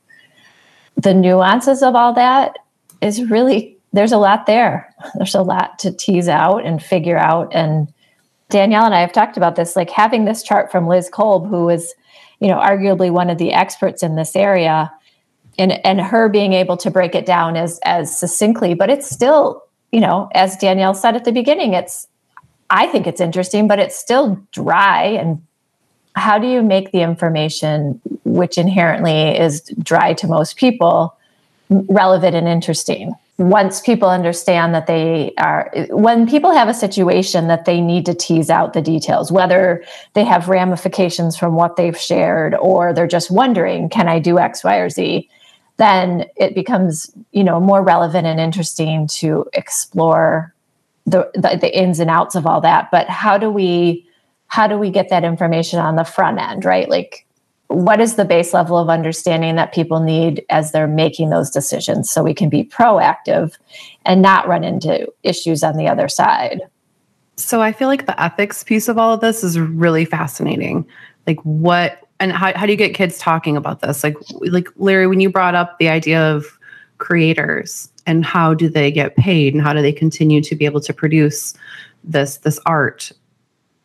The 0.95 1.13
nuances 1.13 1.81
of 1.83 1.95
all 1.95 2.13
that 2.13 2.57
is 3.01 3.29
really, 3.29 3.72
there's 3.93 4.11
a 4.11 4.17
lot 4.17 4.47
there. 4.47 4.93
There's 5.15 5.35
a 5.35 5.41
lot 5.41 5.79
to 5.79 5.91
tease 5.91 6.27
out 6.27 6.65
and 6.65 6.81
figure 6.81 7.17
out. 7.17 7.53
And 7.53 7.93
Danielle 8.49 8.85
and 8.85 8.95
I 8.95 9.01
have 9.01 9.13
talked 9.13 9.37
about 9.37 9.55
this, 9.55 9.75
like 9.75 9.89
having 9.89 10.25
this 10.25 10.43
chart 10.43 10.71
from 10.71 10.87
Liz 10.87 11.09
Kolb, 11.09 11.47
who 11.47 11.69
is, 11.69 11.93
you 12.39 12.47
know, 12.47 12.57
arguably 12.57 13.11
one 13.11 13.29
of 13.29 13.37
the 13.37 13.53
experts 13.53 14.03
in 14.03 14.15
this 14.15 14.35
area, 14.35 14.91
and 15.59 15.73
and 15.85 16.01
her 16.01 16.27
being 16.27 16.53
able 16.53 16.75
to 16.77 16.89
break 16.89 17.13
it 17.13 17.25
down 17.25 17.55
as 17.55 17.79
as 17.85 18.19
succinctly, 18.19 18.73
but 18.73 18.89
it's 18.89 19.09
still, 19.09 19.63
you 19.91 19.99
know, 19.99 20.29
as 20.33 20.57
Danielle 20.57 20.95
said 20.95 21.15
at 21.15 21.25
the 21.25 21.31
beginning, 21.31 21.73
it's 21.73 22.07
I 22.71 22.87
think 22.87 23.05
it's 23.05 23.21
interesting, 23.21 23.67
but 23.67 23.77
it's 23.77 23.95
still 23.95 24.41
dry. 24.51 25.03
And 25.03 25.41
how 26.15 26.39
do 26.39 26.47
you 26.47 26.63
make 26.63 26.91
the 26.91 27.01
information, 27.01 28.01
which 28.23 28.57
inherently 28.57 29.37
is 29.37 29.61
dry 29.83 30.13
to 30.13 30.27
most 30.27 30.55
people, 30.55 31.15
relevant 31.69 32.35
and 32.35 32.47
interesting? 32.47 33.13
Once 33.37 33.81
people 33.81 34.07
understand 34.07 34.75
that 34.75 34.85
they 34.85 35.33
are 35.37 35.71
when 35.89 36.27
people 36.27 36.51
have 36.53 36.69
a 36.69 36.73
situation 36.73 37.47
that 37.47 37.65
they 37.65 37.81
need 37.81 38.05
to 38.05 38.13
tease 38.13 38.49
out 38.49 38.73
the 38.73 38.81
details 38.81 39.31
whether 39.31 39.83
they 40.13 40.23
have 40.23 40.49
ramifications 40.49 41.35
from 41.35 41.55
what 41.55 41.75
they've 41.75 41.97
shared 41.97 42.53
or 42.55 42.93
they're 42.93 43.07
just 43.07 43.31
wondering 43.31 43.89
can 43.89 44.07
i 44.07 44.19
do 44.19 44.37
x 44.37 44.63
y 44.63 44.77
or 44.77 44.89
z? 44.89 45.29
then 45.77 46.25
it 46.35 46.53
becomes 46.53 47.11
you 47.31 47.43
know 47.43 47.59
more 47.59 47.81
relevant 47.81 48.27
and 48.27 48.39
interesting 48.39 49.07
to 49.07 49.45
explore 49.53 50.53
the, 51.05 51.29
the, 51.33 51.57
the 51.59 51.77
ins 51.77 51.99
and 51.99 52.09
outs 52.09 52.35
of 52.35 52.45
all 52.45 52.61
that. 52.61 52.89
But 52.91 53.09
how 53.09 53.37
do 53.37 53.49
we 53.49 54.07
how 54.47 54.67
do 54.67 54.77
we 54.77 54.91
get 54.91 55.09
that 55.09 55.23
information 55.23 55.79
on 55.79 55.95
the 55.95 56.03
front 56.03 56.39
end 56.39 56.65
right? 56.65 56.89
Like 56.89 57.25
what 57.73 57.99
is 57.99 58.15
the 58.15 58.25
base 58.25 58.53
level 58.53 58.77
of 58.77 58.89
understanding 58.89 59.55
that 59.55 59.73
people 59.73 59.99
need 59.99 60.45
as 60.49 60.71
they're 60.71 60.87
making 60.87 61.29
those 61.29 61.49
decisions 61.49 62.09
so 62.09 62.21
we 62.21 62.33
can 62.33 62.49
be 62.49 62.63
proactive 62.63 63.57
and 64.05 64.21
not 64.21 64.47
run 64.47 64.63
into 64.63 65.11
issues 65.23 65.63
on 65.63 65.77
the 65.77 65.87
other 65.87 66.07
side? 66.07 66.61
So 67.35 67.61
i 67.61 67.71
feel 67.71 67.87
like 67.87 68.05
the 68.05 68.21
ethics 68.21 68.63
piece 68.63 68.87
of 68.87 68.97
all 68.97 69.13
of 69.13 69.21
this 69.21 69.43
is 69.43 69.59
really 69.59 70.05
fascinating. 70.05 70.85
Like 71.25 71.39
what 71.41 72.07
and 72.19 72.31
how, 72.31 72.53
how 72.55 72.65
do 72.65 72.71
you 72.71 72.77
get 72.77 72.93
kids 72.93 73.17
talking 73.17 73.57
about 73.57 73.81
this? 73.81 74.03
Like 74.03 74.15
like 74.41 74.67
larry 74.75 75.07
when 75.07 75.19
you 75.19 75.29
brought 75.29 75.55
up 75.55 75.79
the 75.79 75.89
idea 75.89 76.21
of 76.21 76.59
creators 76.99 77.91
and 78.05 78.23
how 78.23 78.53
do 78.53 78.69
they 78.69 78.91
get 78.91 79.15
paid 79.15 79.53
and 79.53 79.63
how 79.63 79.73
do 79.73 79.81
they 79.81 79.91
continue 79.91 80.41
to 80.41 80.55
be 80.55 80.65
able 80.65 80.81
to 80.81 80.93
produce 80.93 81.55
this 82.03 82.37
this 82.37 82.59
art 82.65 83.11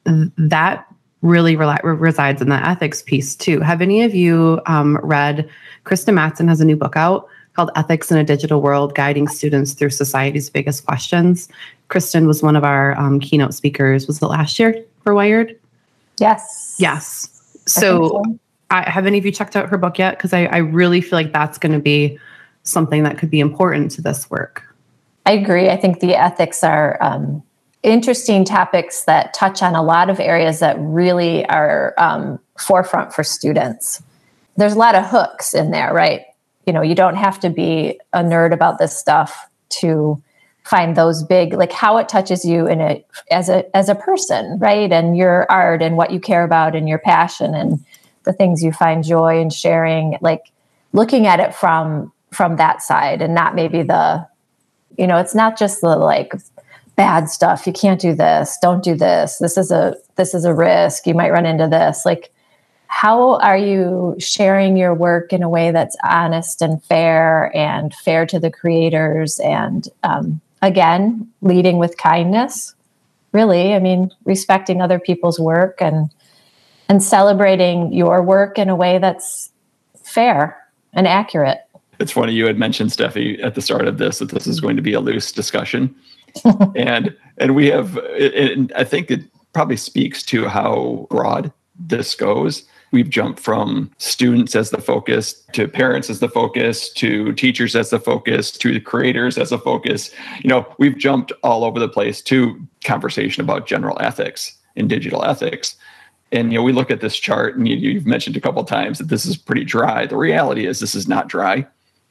that 0.05 0.87
really 1.23 1.57
re- 1.57 1.79
resides 1.83 2.41
in 2.41 2.49
the 2.49 2.69
ethics 2.69 3.03
piece 3.03 3.35
too. 3.35 3.61
Have 3.61 3.81
any 3.81 4.03
of 4.03 4.15
you 4.15 4.61
um, 4.67 4.99
read? 5.03 5.49
Kristen 5.85 6.15
Mattson 6.15 6.49
has 6.49 6.61
a 6.61 6.65
new 6.65 6.77
book 6.77 6.97
out 6.97 7.29
called 7.55 7.71
Ethics 7.75 8.13
in 8.13 8.19
a 8.19 8.25
Digital 8.25 8.61
World 8.61 8.95
Guiding 8.95 9.27
Students 9.27 9.73
Through 9.73 9.91
Society's 9.91 10.49
Biggest 10.49 10.87
Questions. 10.87 11.49
Kristen 11.89 12.27
was 12.27 12.43
one 12.43 12.55
of 12.55 12.63
our 12.63 12.97
um, 12.99 13.19
keynote 13.19 13.55
speakers. 13.55 14.07
Was 14.07 14.23
it 14.23 14.27
last 14.27 14.59
year 14.59 14.85
for 15.03 15.15
Wired? 15.15 15.59
Yes. 16.19 16.77
Yes. 16.79 17.29
So, 17.67 18.09
so. 18.09 18.39
I, 18.71 18.89
have 18.89 19.07
any 19.07 19.19
of 19.19 19.25
you 19.27 19.33
checked 19.33 19.57
out 19.57 19.69
her 19.71 19.79
book 19.79 19.99
yet? 19.99 20.17
Because 20.17 20.33
I, 20.33 20.45
I 20.45 20.59
really 20.59 21.01
feel 21.01 21.19
like 21.19 21.33
that's 21.33 21.59
going 21.59 21.73
to 21.73 21.79
be 21.79 22.19
something 22.63 23.03
that 23.03 23.19
could 23.19 23.31
be 23.31 23.41
important 23.41 23.91
to 23.93 24.03
this 24.03 24.31
work. 24.31 24.63
I 25.27 25.33
agree. 25.33 25.69
I 25.69 25.77
think 25.77 26.01
the 26.01 26.15
ethics 26.15 26.63
are 26.63 26.97
um, 27.03 27.43
interesting 27.83 28.45
topics 28.45 29.05
that 29.05 29.35
touch 29.35 29.63
on 29.63 29.75
a 29.75 29.83
lot 29.83 30.11
of 30.11 30.21
areas 30.21 30.61
that 30.61 30.77
really 30.79 31.47
are 31.47 31.95
um, 31.99 32.39
forefront 32.59 33.13
for 33.13 33.23
students. 33.23 34.03
There's 34.57 34.73
a 34.73 34.79
lot 34.79 34.95
of 34.95 35.07
hooks 35.07 35.55
in 35.55 35.71
there, 35.71 35.93
right? 35.93 36.23
You 36.67 36.73
know, 36.73 36.83
you 36.83 36.95
don't 36.95 37.17
have 37.17 37.39
to 37.41 37.51
be 37.51 38.01
a 38.13 38.23
nerd 38.23 38.53
about 38.53 38.79
this 38.79 38.97
stuff 38.97 39.49
to 39.71 40.21
find 40.69 40.97
those 40.97 41.23
big 41.23 41.55
like 41.55 41.73
how 41.73 41.97
it 41.97 42.11
touches 42.11 42.45
you 42.45 42.67
in 42.67 42.83
a 42.83 43.03
as 43.31 43.49
a 43.49 43.75
as 43.75 43.89
a 43.89 43.95
person 43.95 44.59
right 44.59 44.93
and 44.93 45.17
your 45.17 45.51
art 45.51 45.81
and 45.81 45.97
what 45.97 46.11
you 46.11 46.21
care 46.21 46.45
about 46.45 46.77
and 46.77 46.87
your 46.87 46.99
passion 46.99 47.55
and 47.55 47.83
the 48.25 48.35
things 48.35 48.63
you 48.63 48.71
find 48.71 49.03
joy 49.03 49.41
in 49.41 49.49
sharing 49.49 50.19
like 50.21 50.43
looking 50.93 51.27
at 51.27 51.41
it 51.41 51.55
from 51.55 52.13
from 52.33 52.57
that 52.57 52.83
side 52.83 53.23
and 53.23 53.35
not 53.35 53.55
maybe 53.55 53.83
the 53.83 54.27
you 54.99 55.07
know 55.07 55.17
it's 55.17 55.35
not 55.35 55.59
just 55.59 55.81
the 55.81 55.97
like 55.97 56.35
bad 56.99 57.31
stuff. 57.31 57.65
You 57.65 57.73
can't 57.73 58.01
do 58.01 58.13
this. 58.13 58.59
Don't 58.61 58.83
do 58.83 58.97
this. 58.97 59.39
This 59.39 59.57
is 59.57 59.71
a 59.71 59.97
this 60.17 60.35
is 60.35 60.45
a 60.45 60.53
risk. 60.53 61.07
You 61.07 61.15
might 61.15 61.31
run 61.31 61.47
into 61.47 61.69
this. 61.69 62.05
Like 62.05 62.31
how 62.89 63.37
are 63.37 63.57
you 63.57 64.17
sharing 64.19 64.77
your 64.77 64.95
work 64.95 65.33
in 65.33 65.43
a 65.43 65.49
way 65.49 65.71
that's 65.71 65.97
honest 66.03 66.61
and 66.61 66.83
fair 66.83 67.55
and 67.57 67.95
fair 67.95 68.27
to 68.27 68.41
the 68.41 68.51
creators 68.51 69.39
and 69.39 69.89
um, 70.03 70.41
again 70.61 71.27
leading 71.41 71.79
with 71.79 71.97
kindness? 71.97 72.75
Really 73.31 73.75
i 73.75 73.79
mean 73.79 74.11
respecting 74.25 74.81
other 74.83 74.99
people's 74.99 75.39
work 75.39 75.81
and 75.81 76.11
and 76.89 77.03
celebrating 77.03 77.93
your 77.93 78.23
work 78.23 78.59
in 78.59 78.69
a 78.69 78.75
way 78.75 78.99
that's 78.99 79.53
fair 80.03 80.57
and 80.95 81.07
accurate. 81.07 81.61
It's 82.01 82.13
funny 82.13 82.33
you 82.33 82.47
had 82.47 82.59
mentioned 82.59 82.91
steffi 82.91 83.41
at 83.45 83.55
the 83.55 83.61
start 83.61 83.87
of 83.87 83.99
this 83.99 84.19
that 84.19 84.31
this 84.31 84.47
is 84.47 84.61
going 84.61 84.77
to 84.77 84.83
be 84.83 84.95
a 84.95 85.01
loose 85.01 85.31
discussion 85.31 85.95
and 86.77 87.17
and 87.39 87.55
we 87.55 87.67
have 87.67 87.97
and 87.97 88.73
i 88.75 88.85
think 88.85 89.11
it 89.11 89.23
probably 89.53 89.77
speaks 89.77 90.23
to 90.23 90.47
how 90.47 91.07
broad 91.11 91.53
this 91.79 92.15
goes. 92.15 92.65
We've 92.91 93.11
jumped 93.11 93.39
from 93.39 93.91
students 93.99 94.57
as 94.57 94.71
the 94.71 94.81
focus 94.81 95.35
to 95.53 95.69
parents 95.69 96.09
as 96.09 96.21
the 96.21 96.29
focus 96.29 96.91
to 96.95 97.33
teachers 97.35 97.77
as 97.77 97.91
the 97.91 98.01
focus 98.01 98.51
to 98.53 98.73
the 98.73 98.81
creators 98.81 99.37
as 99.37 99.53
a 99.53 99.59
focus. 99.59 100.11
You 100.43 100.49
know 100.49 100.67
we've 100.79 100.97
jumped 100.97 101.33
all 101.43 101.65
over 101.65 101.79
the 101.79 101.89
place 101.89 102.23
to 102.23 102.61
conversation 102.85 103.43
about 103.43 103.67
general 103.67 103.99
ethics 104.01 104.57
and 104.77 104.89
digital 104.89 105.25
ethics. 105.25 105.77
And 106.33 106.53
you 106.53 106.59
know 106.59 106.63
we 106.63 106.73
look 106.73 106.91
at 106.91 107.01
this 107.01 107.17
chart 107.17 107.57
and 107.57 107.69
you, 107.69 107.95
have 107.95 108.07
mentioned 108.07 108.37
a 108.37 108.41
couple 108.41 108.63
times 108.65 108.99
that 108.99 109.09
this 109.09 109.27
is 109.27 109.37
pretty 109.37 109.65
dry. 109.65 110.07
The 110.07 110.17
reality 110.17 110.67
is 110.67 110.81
this 110.81 110.95
is 110.95 111.09
not 111.09 111.29
dry 111.29 111.67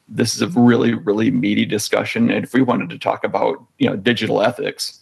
this 0.08 0.34
is 0.34 0.42
a 0.42 0.48
really 0.48 0.94
really 0.94 1.30
meaty 1.30 1.64
discussion. 1.64 2.30
And 2.30 2.44
if 2.44 2.52
we 2.52 2.62
wanted 2.62 2.90
to 2.90 2.98
talk 2.98 3.24
about 3.24 3.62
you 3.78 3.88
know 3.88 3.96
digital 3.96 4.42
ethics 4.42 5.00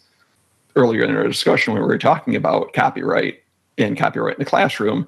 earlier 0.75 1.03
in 1.03 1.15
our 1.15 1.27
discussion 1.27 1.73
we 1.73 1.79
were 1.79 1.97
talking 1.97 2.35
about 2.35 2.73
copyright 2.73 3.41
and 3.77 3.97
copyright 3.97 4.35
in 4.35 4.39
the 4.39 4.49
classroom. 4.49 5.07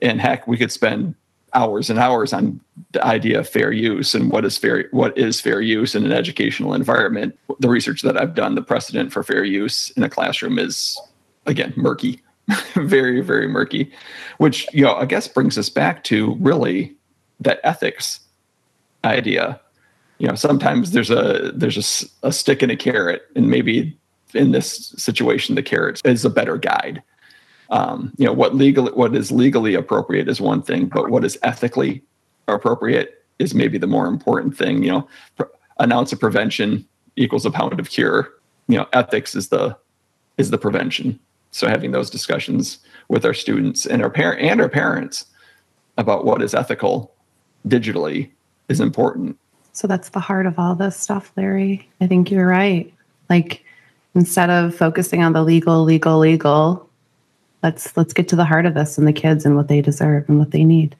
And 0.00 0.20
heck 0.20 0.46
we 0.46 0.56
could 0.56 0.70
spend 0.70 1.14
hours 1.54 1.88
and 1.90 1.98
hours 1.98 2.32
on 2.32 2.60
the 2.92 3.04
idea 3.04 3.40
of 3.40 3.48
fair 3.48 3.72
use 3.72 4.14
and 4.14 4.30
what 4.30 4.44
is 4.44 4.58
fair 4.58 4.88
what 4.90 5.16
is 5.16 5.40
fair 5.40 5.60
use 5.60 5.94
in 5.94 6.04
an 6.04 6.12
educational 6.12 6.74
environment. 6.74 7.38
The 7.58 7.68
research 7.68 8.02
that 8.02 8.20
i've 8.20 8.34
done 8.34 8.54
the 8.54 8.62
precedent 8.62 9.12
for 9.12 9.22
fair 9.22 9.44
use 9.44 9.90
in 9.90 10.02
a 10.02 10.10
classroom 10.10 10.58
is 10.58 11.00
again 11.46 11.72
murky 11.76 12.20
very 12.76 13.20
very 13.20 13.48
murky 13.48 13.90
which 14.36 14.66
you 14.72 14.84
know 14.84 14.94
i 14.94 15.04
guess 15.04 15.26
brings 15.26 15.58
us 15.58 15.68
back 15.68 16.04
to 16.04 16.34
really 16.36 16.94
that 17.40 17.60
ethics 17.64 18.20
idea. 19.04 19.60
You 20.18 20.26
know 20.28 20.34
sometimes 20.34 20.90
there's 20.90 21.10
a 21.10 21.52
there's 21.54 21.76
a, 22.22 22.28
a 22.28 22.32
stick 22.32 22.62
and 22.62 22.72
a 22.72 22.76
carrot 22.76 23.22
and 23.36 23.48
maybe 23.48 23.96
in 24.34 24.50
this 24.50 24.88
situation 24.96 25.54
the 25.54 25.62
carrot 25.62 26.00
is 26.04 26.24
a 26.24 26.30
better 26.30 26.56
guide. 26.56 27.02
Um, 27.70 28.12
you 28.16 28.26
know 28.26 28.32
what 28.32 28.54
legal 28.54 28.86
what 28.88 29.14
is 29.14 29.30
legally 29.30 29.74
appropriate 29.74 30.28
is 30.28 30.40
one 30.40 30.62
thing 30.62 30.86
but 30.86 31.10
what 31.10 31.24
is 31.24 31.38
ethically 31.42 32.02
appropriate 32.48 33.24
is 33.38 33.54
maybe 33.54 33.78
the 33.78 33.86
more 33.86 34.06
important 34.06 34.56
thing. 34.56 34.82
You 34.82 34.90
know 34.90 35.08
an 35.78 35.92
ounce 35.92 36.12
of 36.12 36.18
prevention 36.18 36.86
equals 37.16 37.46
a 37.46 37.50
pound 37.50 37.78
of 37.78 37.90
cure. 37.90 38.32
You 38.66 38.78
know 38.78 38.88
ethics 38.92 39.36
is 39.36 39.48
the 39.48 39.76
is 40.36 40.50
the 40.50 40.58
prevention. 40.58 41.20
So 41.50 41.68
having 41.68 41.92
those 41.92 42.10
discussions 42.10 42.78
with 43.08 43.24
our 43.24 43.34
students 43.34 43.86
and 43.86 44.02
our 44.02 44.10
parent 44.10 44.42
and 44.42 44.60
our 44.60 44.68
parents 44.68 45.26
about 45.96 46.24
what 46.24 46.42
is 46.42 46.54
ethical 46.54 47.14
digitally 47.66 48.30
is 48.68 48.80
important. 48.80 49.38
So 49.72 49.86
that's 49.86 50.10
the 50.10 50.20
heart 50.20 50.46
of 50.46 50.58
all 50.58 50.74
this 50.74 50.96
stuff, 50.96 51.32
Larry. 51.36 51.88
I 52.00 52.06
think 52.06 52.30
you're 52.30 52.46
right. 52.48 52.92
Like 53.30 53.64
instead 54.14 54.50
of 54.50 54.74
focusing 54.74 55.22
on 55.22 55.32
the 55.32 55.42
legal, 55.42 55.84
legal, 55.84 56.18
legal, 56.18 56.88
let's 57.62 57.96
let's 57.96 58.12
get 58.12 58.28
to 58.28 58.36
the 58.36 58.44
heart 58.44 58.66
of 58.66 58.74
this 58.74 58.98
and 58.98 59.06
the 59.06 59.12
kids 59.12 59.44
and 59.44 59.56
what 59.56 59.68
they 59.68 59.80
deserve 59.80 60.28
and 60.28 60.38
what 60.38 60.50
they 60.50 60.64
need. 60.64 60.96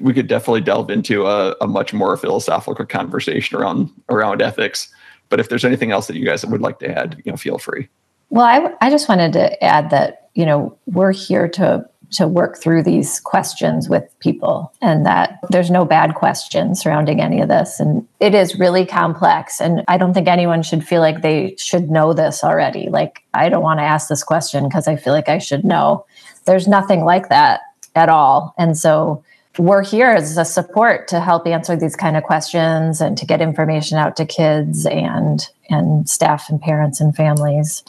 We 0.00 0.12
could 0.12 0.28
definitely 0.28 0.60
delve 0.60 0.90
into 0.90 1.26
a, 1.26 1.56
a 1.60 1.66
much 1.66 1.92
more 1.92 2.16
philosophical 2.16 2.86
conversation 2.86 3.58
around 3.58 3.90
around 4.08 4.42
ethics. 4.42 4.92
But 5.28 5.40
if 5.40 5.48
there's 5.48 5.64
anything 5.64 5.90
else 5.90 6.06
that 6.06 6.16
you 6.16 6.24
guys 6.24 6.44
would 6.44 6.60
like 6.60 6.78
to 6.80 6.90
add, 6.90 7.20
you 7.24 7.32
know, 7.32 7.36
feel 7.36 7.58
free. 7.58 7.88
Well, 8.30 8.44
I, 8.44 8.86
I 8.86 8.90
just 8.90 9.08
wanted 9.08 9.32
to 9.34 9.62
add 9.64 9.90
that, 9.90 10.28
you 10.34 10.46
know, 10.46 10.76
we're 10.86 11.12
here 11.12 11.48
to 11.48 11.88
to 12.10 12.26
work 12.26 12.58
through 12.58 12.82
these 12.82 13.20
questions 13.20 13.88
with 13.88 14.04
people 14.20 14.72
and 14.80 15.04
that 15.04 15.38
there's 15.50 15.70
no 15.70 15.84
bad 15.84 16.14
question 16.14 16.74
surrounding 16.74 17.20
any 17.20 17.40
of 17.40 17.48
this. 17.48 17.80
And 17.80 18.06
it 18.20 18.34
is 18.34 18.58
really 18.58 18.86
complex. 18.86 19.60
And 19.60 19.84
i 19.88 19.98
don't 19.98 20.14
think 20.14 20.28
anyone 20.28 20.62
should 20.62 20.86
feel 20.86 21.00
like 21.00 21.22
they 21.22 21.54
should 21.58 21.90
know 21.90 22.12
this 22.12 22.42
already. 22.42 22.88
Like 22.88 23.22
i 23.34 23.48
don't 23.48 23.62
want 23.62 23.80
to 23.80 23.84
ask 23.84 24.08
this 24.08 24.24
question 24.24 24.64
because 24.64 24.88
i 24.88 24.96
feel 24.96 25.12
like 25.12 25.28
i 25.28 25.38
should 25.38 25.64
know. 25.64 26.06
There's 26.46 26.66
nothing 26.66 27.04
like 27.04 27.28
that 27.28 27.60
at 27.94 28.08
all. 28.08 28.54
And 28.56 28.76
so 28.76 29.22
we're 29.58 29.84
here 29.84 30.10
as 30.10 30.38
a 30.38 30.44
support 30.44 31.08
to 31.08 31.20
help 31.20 31.46
answer 31.46 31.76
these 31.76 31.96
kind 31.96 32.16
of 32.16 32.22
questions 32.22 33.00
and 33.00 33.18
to 33.18 33.26
get 33.26 33.40
information 33.40 33.98
out 33.98 34.16
to 34.16 34.24
kids 34.24 34.86
and 34.86 35.48
and 35.68 36.08
staff 36.08 36.48
and 36.48 36.60
parents 36.60 37.00
and 37.00 37.14
families 37.14 37.82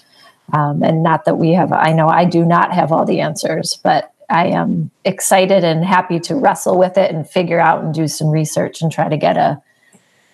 um, 0.53 0.83
and 0.83 1.03
not 1.03 1.25
that 1.25 1.37
we 1.37 1.51
have, 1.53 1.71
I 1.71 1.91
know 1.93 2.07
I 2.07 2.25
do 2.25 2.45
not 2.45 2.73
have 2.73 2.91
all 2.91 3.05
the 3.05 3.21
answers, 3.21 3.79
but 3.83 4.13
I 4.29 4.47
am 4.47 4.91
excited 5.05 5.63
and 5.63 5.83
happy 5.83 6.19
to 6.21 6.35
wrestle 6.35 6.77
with 6.77 6.97
it 6.97 7.11
and 7.11 7.27
figure 7.27 7.59
out 7.59 7.83
and 7.83 7.93
do 7.93 8.07
some 8.07 8.29
research 8.29 8.81
and 8.81 8.91
try 8.91 9.09
to 9.09 9.17
get 9.17 9.37
a 9.37 9.61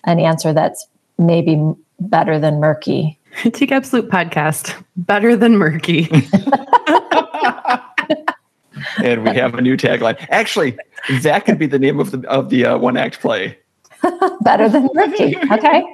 an 0.04 0.20
answer 0.20 0.52
that's 0.52 0.86
maybe 1.18 1.60
better 1.98 2.38
than 2.38 2.60
murky. 2.60 3.18
Take 3.52 3.72
absolute 3.72 4.08
podcast, 4.10 4.74
better 4.96 5.34
than 5.34 5.56
murky. 5.56 6.08
and 9.02 9.24
we 9.24 9.30
have 9.30 9.54
a 9.54 9.60
new 9.60 9.76
tagline. 9.76 10.24
Actually, 10.30 10.78
that 11.22 11.44
could 11.44 11.58
be 11.58 11.66
the 11.66 11.78
name 11.78 11.98
of 12.00 12.10
the 12.10 12.28
of 12.28 12.50
the 12.50 12.66
uh, 12.66 12.78
one 12.78 12.96
act 12.96 13.20
play. 13.20 13.58
better 14.42 14.68
than 14.68 14.88
murky. 14.94 15.36
Okay. 15.50 15.84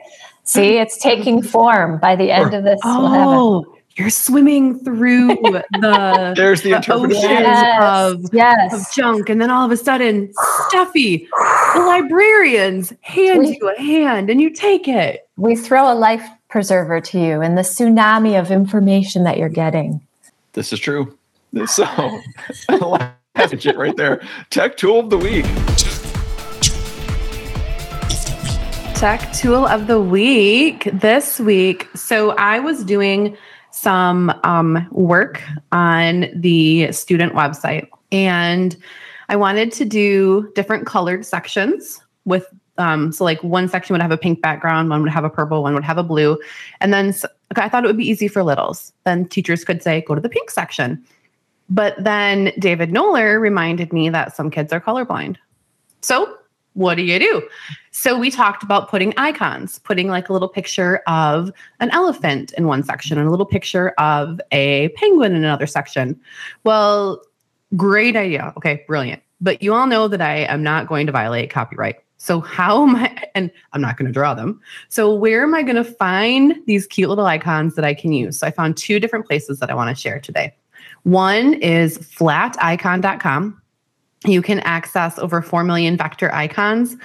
See, 0.44 0.78
it's 0.78 0.98
taking 0.98 1.40
form 1.42 1.98
by 1.98 2.16
the 2.16 2.32
end 2.32 2.52
of 2.52 2.64
this. 2.64 2.80
Oh, 2.84 3.10
we'll 3.10 3.78
you're 3.96 4.10
swimming 4.10 4.78
through 4.78 5.28
the 5.28 6.34
there's 6.36 6.62
the, 6.62 6.70
the 6.70 6.92
ocean 6.92 7.20
yes, 7.20 7.82
of, 7.82 8.24
yes. 8.32 8.72
of 8.72 8.94
junk 8.94 9.28
and 9.28 9.40
then 9.40 9.50
all 9.50 9.64
of 9.64 9.70
a 9.70 9.76
sudden 9.76 10.32
Steffi 10.70 11.28
the 11.74 11.80
librarians 11.80 12.92
hand 13.02 13.40
we, 13.40 13.58
you 13.60 13.68
a 13.68 13.80
hand 13.80 14.30
and 14.30 14.40
you 14.40 14.50
take 14.50 14.88
it. 14.88 15.28
We 15.36 15.56
throw 15.56 15.92
a 15.92 15.94
life 15.94 16.26
preserver 16.48 17.00
to 17.00 17.18
you 17.18 17.40
and 17.40 17.56
the 17.56 17.62
tsunami 17.62 18.38
of 18.38 18.50
information 18.50 19.24
that 19.24 19.38
you're 19.38 19.48
getting. 19.48 20.00
This 20.52 20.72
is 20.72 20.80
true. 20.80 21.16
So 21.66 21.84
that's 23.34 23.66
it 23.66 23.76
right 23.76 23.96
there. 23.96 24.22
Tech 24.50 24.76
tool 24.76 25.00
of 25.00 25.10
the 25.10 25.18
week. 25.18 25.44
Tech 28.94 29.32
tool 29.32 29.66
of 29.66 29.86
the 29.86 30.00
week 30.00 30.88
this 30.92 31.40
week. 31.40 31.88
So 31.94 32.30
i 32.32 32.60
was 32.60 32.84
doing 32.84 33.36
some 33.82 34.32
um, 34.44 34.86
work 34.92 35.42
on 35.72 36.28
the 36.34 36.92
student 36.92 37.34
website. 37.34 37.88
And 38.12 38.76
I 39.28 39.34
wanted 39.34 39.72
to 39.72 39.84
do 39.84 40.52
different 40.54 40.86
colored 40.86 41.26
sections 41.26 42.00
with 42.24 42.46
um, 42.78 43.10
so 43.10 43.24
like 43.24 43.42
one 43.42 43.68
section 43.68 43.92
would 43.92 44.00
have 44.00 44.12
a 44.12 44.16
pink 44.16 44.40
background, 44.40 44.88
one 44.88 45.02
would 45.02 45.10
have 45.10 45.24
a 45.24 45.30
purple, 45.30 45.62
one 45.62 45.74
would 45.74 45.84
have 45.84 45.98
a 45.98 46.02
blue. 46.04 46.38
And 46.80 46.94
then 46.94 47.08
okay, 47.52 47.62
I 47.62 47.68
thought 47.68 47.84
it 47.84 47.88
would 47.88 47.96
be 47.96 48.08
easy 48.08 48.28
for 48.28 48.44
littles. 48.44 48.92
Then 49.04 49.26
teachers 49.26 49.64
could 49.64 49.82
say, 49.82 50.02
go 50.06 50.14
to 50.14 50.20
the 50.20 50.28
pink 50.28 50.48
section. 50.50 51.04
But 51.68 51.96
then 51.98 52.52
David 52.60 52.90
Noller 52.90 53.40
reminded 53.40 53.92
me 53.92 54.10
that 54.10 54.36
some 54.36 54.50
kids 54.50 54.72
are 54.72 54.80
colorblind. 54.80 55.36
So 56.02 56.38
what 56.74 56.94
do 56.94 57.02
you 57.02 57.18
do? 57.18 57.48
So 57.90 58.18
we 58.18 58.30
talked 58.30 58.62
about 58.62 58.88
putting 58.88 59.12
icons, 59.16 59.78
putting 59.80 60.08
like 60.08 60.28
a 60.28 60.32
little 60.32 60.48
picture 60.48 61.02
of 61.06 61.52
an 61.80 61.90
elephant 61.90 62.52
in 62.56 62.66
one 62.66 62.82
section 62.82 63.18
and 63.18 63.28
a 63.28 63.30
little 63.30 63.46
picture 63.46 63.90
of 63.98 64.40
a 64.50 64.88
penguin 64.90 65.32
in 65.34 65.44
another 65.44 65.66
section. 65.66 66.18
Well, 66.64 67.22
great 67.76 68.16
idea. 68.16 68.52
Okay, 68.56 68.84
brilliant. 68.86 69.22
But 69.40 69.62
you 69.62 69.74
all 69.74 69.86
know 69.86 70.08
that 70.08 70.22
I 70.22 70.38
am 70.44 70.62
not 70.62 70.86
going 70.86 71.06
to 71.06 71.12
violate 71.12 71.50
copyright. 71.50 71.96
So 72.16 72.40
how 72.40 72.86
am 72.86 72.96
I 72.96 73.24
and 73.34 73.50
I'm 73.72 73.80
not 73.80 73.96
going 73.96 74.06
to 74.06 74.12
draw 74.12 74.34
them. 74.34 74.60
So 74.88 75.12
where 75.14 75.42
am 75.42 75.54
I 75.54 75.62
going 75.62 75.76
to 75.76 75.84
find 75.84 76.54
these 76.66 76.86
cute 76.86 77.08
little 77.08 77.26
icons 77.26 77.74
that 77.74 77.84
I 77.84 77.94
can 77.94 78.12
use? 78.12 78.38
So 78.38 78.46
I 78.46 78.50
found 78.50 78.76
two 78.76 79.00
different 79.00 79.26
places 79.26 79.58
that 79.58 79.70
I 79.70 79.74
want 79.74 79.94
to 79.94 80.00
share 80.00 80.20
today. 80.20 80.54
One 81.02 81.54
is 81.54 81.98
flaticon.com 81.98 83.61
you 84.24 84.42
can 84.42 84.60
access 84.60 85.18
over 85.18 85.42
4 85.42 85.64
million 85.64 85.96
vector 85.96 86.32
icons 86.34 86.96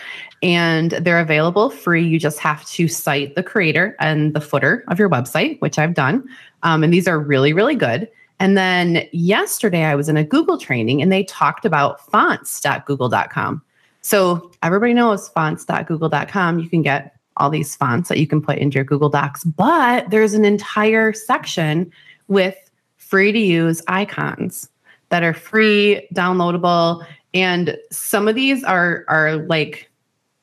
and 0.43 0.91
they're 0.91 1.19
available 1.19 1.69
free. 1.69 2.06
You 2.06 2.19
just 2.19 2.39
have 2.39 2.65
to 2.65 2.88
cite 2.88 3.36
the 3.36 3.43
creator 3.43 3.95
and 3.99 4.34
the 4.34 4.41
footer 4.41 4.84
of 4.88 4.99
your 4.99 5.10
website, 5.10 5.60
which 5.62 5.80
I've 5.80 5.93
done. 5.93 6.27
Um, 6.63 6.84
and 6.84 6.93
these 6.93 7.08
are 7.08 7.19
really, 7.19 7.53
really 7.53 7.75
good. 7.75 8.08
And 8.39 8.56
then 8.56 9.08
yesterday 9.12 9.84
I 9.84 9.95
was 9.95 10.10
in 10.10 10.17
a 10.17 10.23
Google 10.23 10.58
training 10.58 11.01
and 11.01 11.12
they 11.12 11.23
talked 11.23 11.65
about 11.65 12.06
fonts.google.com. 12.12 13.63
So 14.01 14.51
everybody 14.62 14.93
knows 14.93 15.27
fonts.google.com. 15.30 16.60
You 16.60 16.69
can 16.69 16.84
get 16.84 17.15
all 17.38 17.49
these 17.49 17.75
fonts 17.75 18.10
that 18.10 18.19
you 18.19 18.27
can 18.27 18.41
put 18.41 18.58
into 18.58 18.75
your 18.75 18.84
Google 18.84 19.10
Docs, 19.10 19.43
but 19.43 20.10
there's 20.10 20.34
an 20.34 20.45
entire 20.45 21.13
section 21.13 21.91
with 22.27 22.56
free 22.97 23.32
to 23.32 23.39
use 23.39 23.82
icons 23.88 24.69
that 25.10 25.24
are 25.24 25.34
free, 25.34 26.08
downloadable, 26.13 27.06
and 27.34 27.78
some 27.91 28.28
of 28.28 28.36
these 28.36 28.63
are 28.63 29.06
are 29.08 29.36
like 29.36 29.89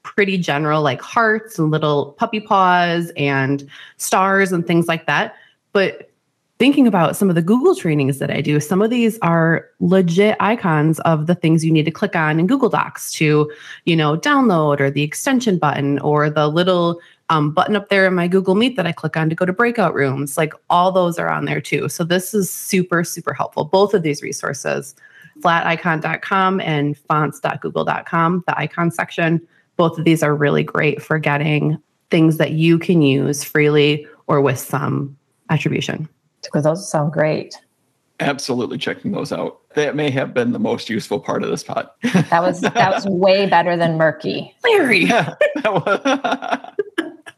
pretty 0.02 0.38
general, 0.38 0.82
like 0.82 1.00
hearts 1.00 1.58
and 1.58 1.70
little 1.70 2.12
puppy 2.12 2.40
paws 2.40 3.10
and 3.16 3.68
stars 3.96 4.52
and 4.52 4.66
things 4.66 4.86
like 4.86 5.06
that. 5.06 5.34
But 5.72 6.10
thinking 6.58 6.86
about 6.86 7.16
some 7.16 7.28
of 7.28 7.34
the 7.34 7.42
Google 7.42 7.74
trainings 7.74 8.18
that 8.20 8.30
I 8.30 8.40
do, 8.40 8.60
some 8.60 8.80
of 8.80 8.90
these 8.90 9.18
are 9.20 9.68
legit 9.80 10.36
icons 10.38 11.00
of 11.00 11.26
the 11.26 11.34
things 11.34 11.64
you 11.64 11.72
need 11.72 11.84
to 11.86 11.90
click 11.90 12.14
on 12.14 12.38
in 12.38 12.46
Google 12.46 12.68
Docs 12.68 13.12
to, 13.14 13.50
you 13.86 13.96
know, 13.96 14.16
download 14.16 14.78
or 14.78 14.90
the 14.90 15.02
extension 15.02 15.58
button 15.58 15.98
or 15.98 16.30
the 16.30 16.46
little 16.48 17.00
um, 17.30 17.52
button 17.52 17.76
up 17.76 17.88
there 17.88 18.06
in 18.06 18.14
my 18.14 18.28
Google 18.28 18.54
Meet 18.54 18.76
that 18.76 18.86
I 18.86 18.92
click 18.92 19.16
on 19.16 19.28
to 19.30 19.34
go 19.34 19.46
to 19.46 19.52
breakout 19.52 19.94
rooms. 19.94 20.36
Like 20.36 20.52
all 20.68 20.92
those 20.92 21.18
are 21.18 21.30
on 21.30 21.46
there 21.46 21.60
too. 21.60 21.88
So 21.88 22.04
this 22.04 22.34
is 22.34 22.50
super, 22.50 23.02
super 23.04 23.32
helpful. 23.32 23.64
Both 23.64 23.94
of 23.94 24.02
these 24.02 24.22
resources, 24.22 24.94
flaticon.com 25.40 26.60
and 26.60 26.96
fonts.google.com, 26.96 28.44
the 28.46 28.58
icon 28.58 28.90
section, 28.90 29.46
both 29.76 29.98
of 29.98 30.04
these 30.04 30.22
are 30.22 30.34
really 30.34 30.62
great 30.62 31.02
for 31.02 31.18
getting 31.18 31.78
things 32.10 32.36
that 32.36 32.52
you 32.52 32.78
can 32.78 33.02
use 33.02 33.42
freely 33.42 34.06
or 34.26 34.40
with 34.40 34.58
some 34.58 35.16
attribution. 35.50 36.08
Because 36.42 36.64
those 36.64 36.88
sound 36.88 37.12
great. 37.12 37.56
Absolutely 38.20 38.78
checking 38.78 39.10
those 39.12 39.32
out. 39.32 39.60
That 39.74 39.96
may 39.96 40.10
have 40.10 40.32
been 40.32 40.52
the 40.52 40.60
most 40.60 40.88
useful 40.88 41.18
part 41.18 41.42
of 41.42 41.50
this 41.50 41.64
pod. 41.64 41.90
that 42.02 42.42
was 42.42 42.60
that 42.60 42.92
was 42.92 43.06
way 43.08 43.48
better 43.48 43.76
than 43.76 43.96
murky. 43.96 44.54
Larry. 44.62 45.04
Yeah, 45.06 45.34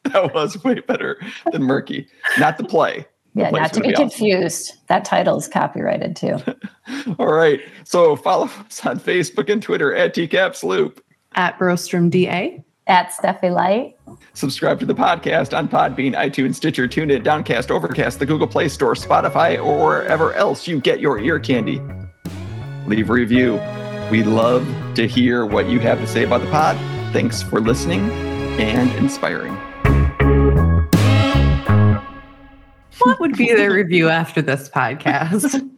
that 0.13 0.35
was 0.35 0.63
way 0.65 0.81
better 0.81 1.21
than 1.53 1.63
Murky. 1.63 2.07
Not 2.39 2.59
the 2.59 2.65
play. 2.65 3.07
The 3.35 3.43
yeah, 3.43 3.51
not 3.51 3.73
to 3.75 3.81
be, 3.81 3.89
be 3.89 3.95
confused. 3.95 4.71
Awesome. 4.71 4.85
That 4.89 5.05
title 5.05 5.37
is 5.37 5.49
copyrighted 5.49 6.17
too. 6.17 6.39
All 7.19 7.33
right. 7.33 7.61
So 7.85 8.17
follow 8.17 8.47
us 8.47 8.85
on 8.87 8.99
Facebook 8.99 9.51
and 9.51 9.63
Twitter 9.63 9.95
at 9.95 10.15
TCAPS 10.15 10.63
Loop. 10.63 11.05
At 11.35 11.59
Brostrom 11.59 12.11
DA. 12.11 12.63
At 12.87 13.11
Steffi 13.11 13.53
Light. 13.53 13.97
Subscribe 14.35 14.79
to 14.79 14.87
the 14.87 14.95
podcast 14.95 15.57
on 15.57 15.69
Podbean, 15.69 16.15
iTunes, 16.15 16.55
Stitcher, 16.55 16.87
TuneIn, 16.87 17.25
Downcast, 17.25 17.71
Overcast, 17.73 18.21
the 18.21 18.27
Google 18.27 18.47
Play 18.47 18.69
Store, 18.69 18.95
Spotify, 18.95 19.63
or 19.63 19.87
wherever 19.87 20.33
else 20.35 20.69
you 20.69 20.81
get 20.81 21.01
your 21.01 21.19
ear 21.19 21.41
candy. 21.41 21.83
Leave 22.87 23.11
a 23.11 23.13
review. 23.13 23.61
We 24.11 24.23
love 24.23 24.65
to 24.95 25.09
hear 25.09 25.45
what 25.45 25.69
you 25.69 25.81
have 25.81 25.99
to 25.99 26.07
say 26.07 26.23
about 26.23 26.43
the 26.43 26.51
pod. 26.51 26.77
Thanks 27.13 27.43
for 27.43 27.61
listening 27.61 28.09
and 28.61 28.93
inspiring. 28.93 29.57
What 33.01 33.21
would 33.21 33.37
be 33.37 33.53
their 33.55 33.73
review 33.73 34.09
after 34.09 34.43
this 34.43 34.69
podcast? 34.69 35.63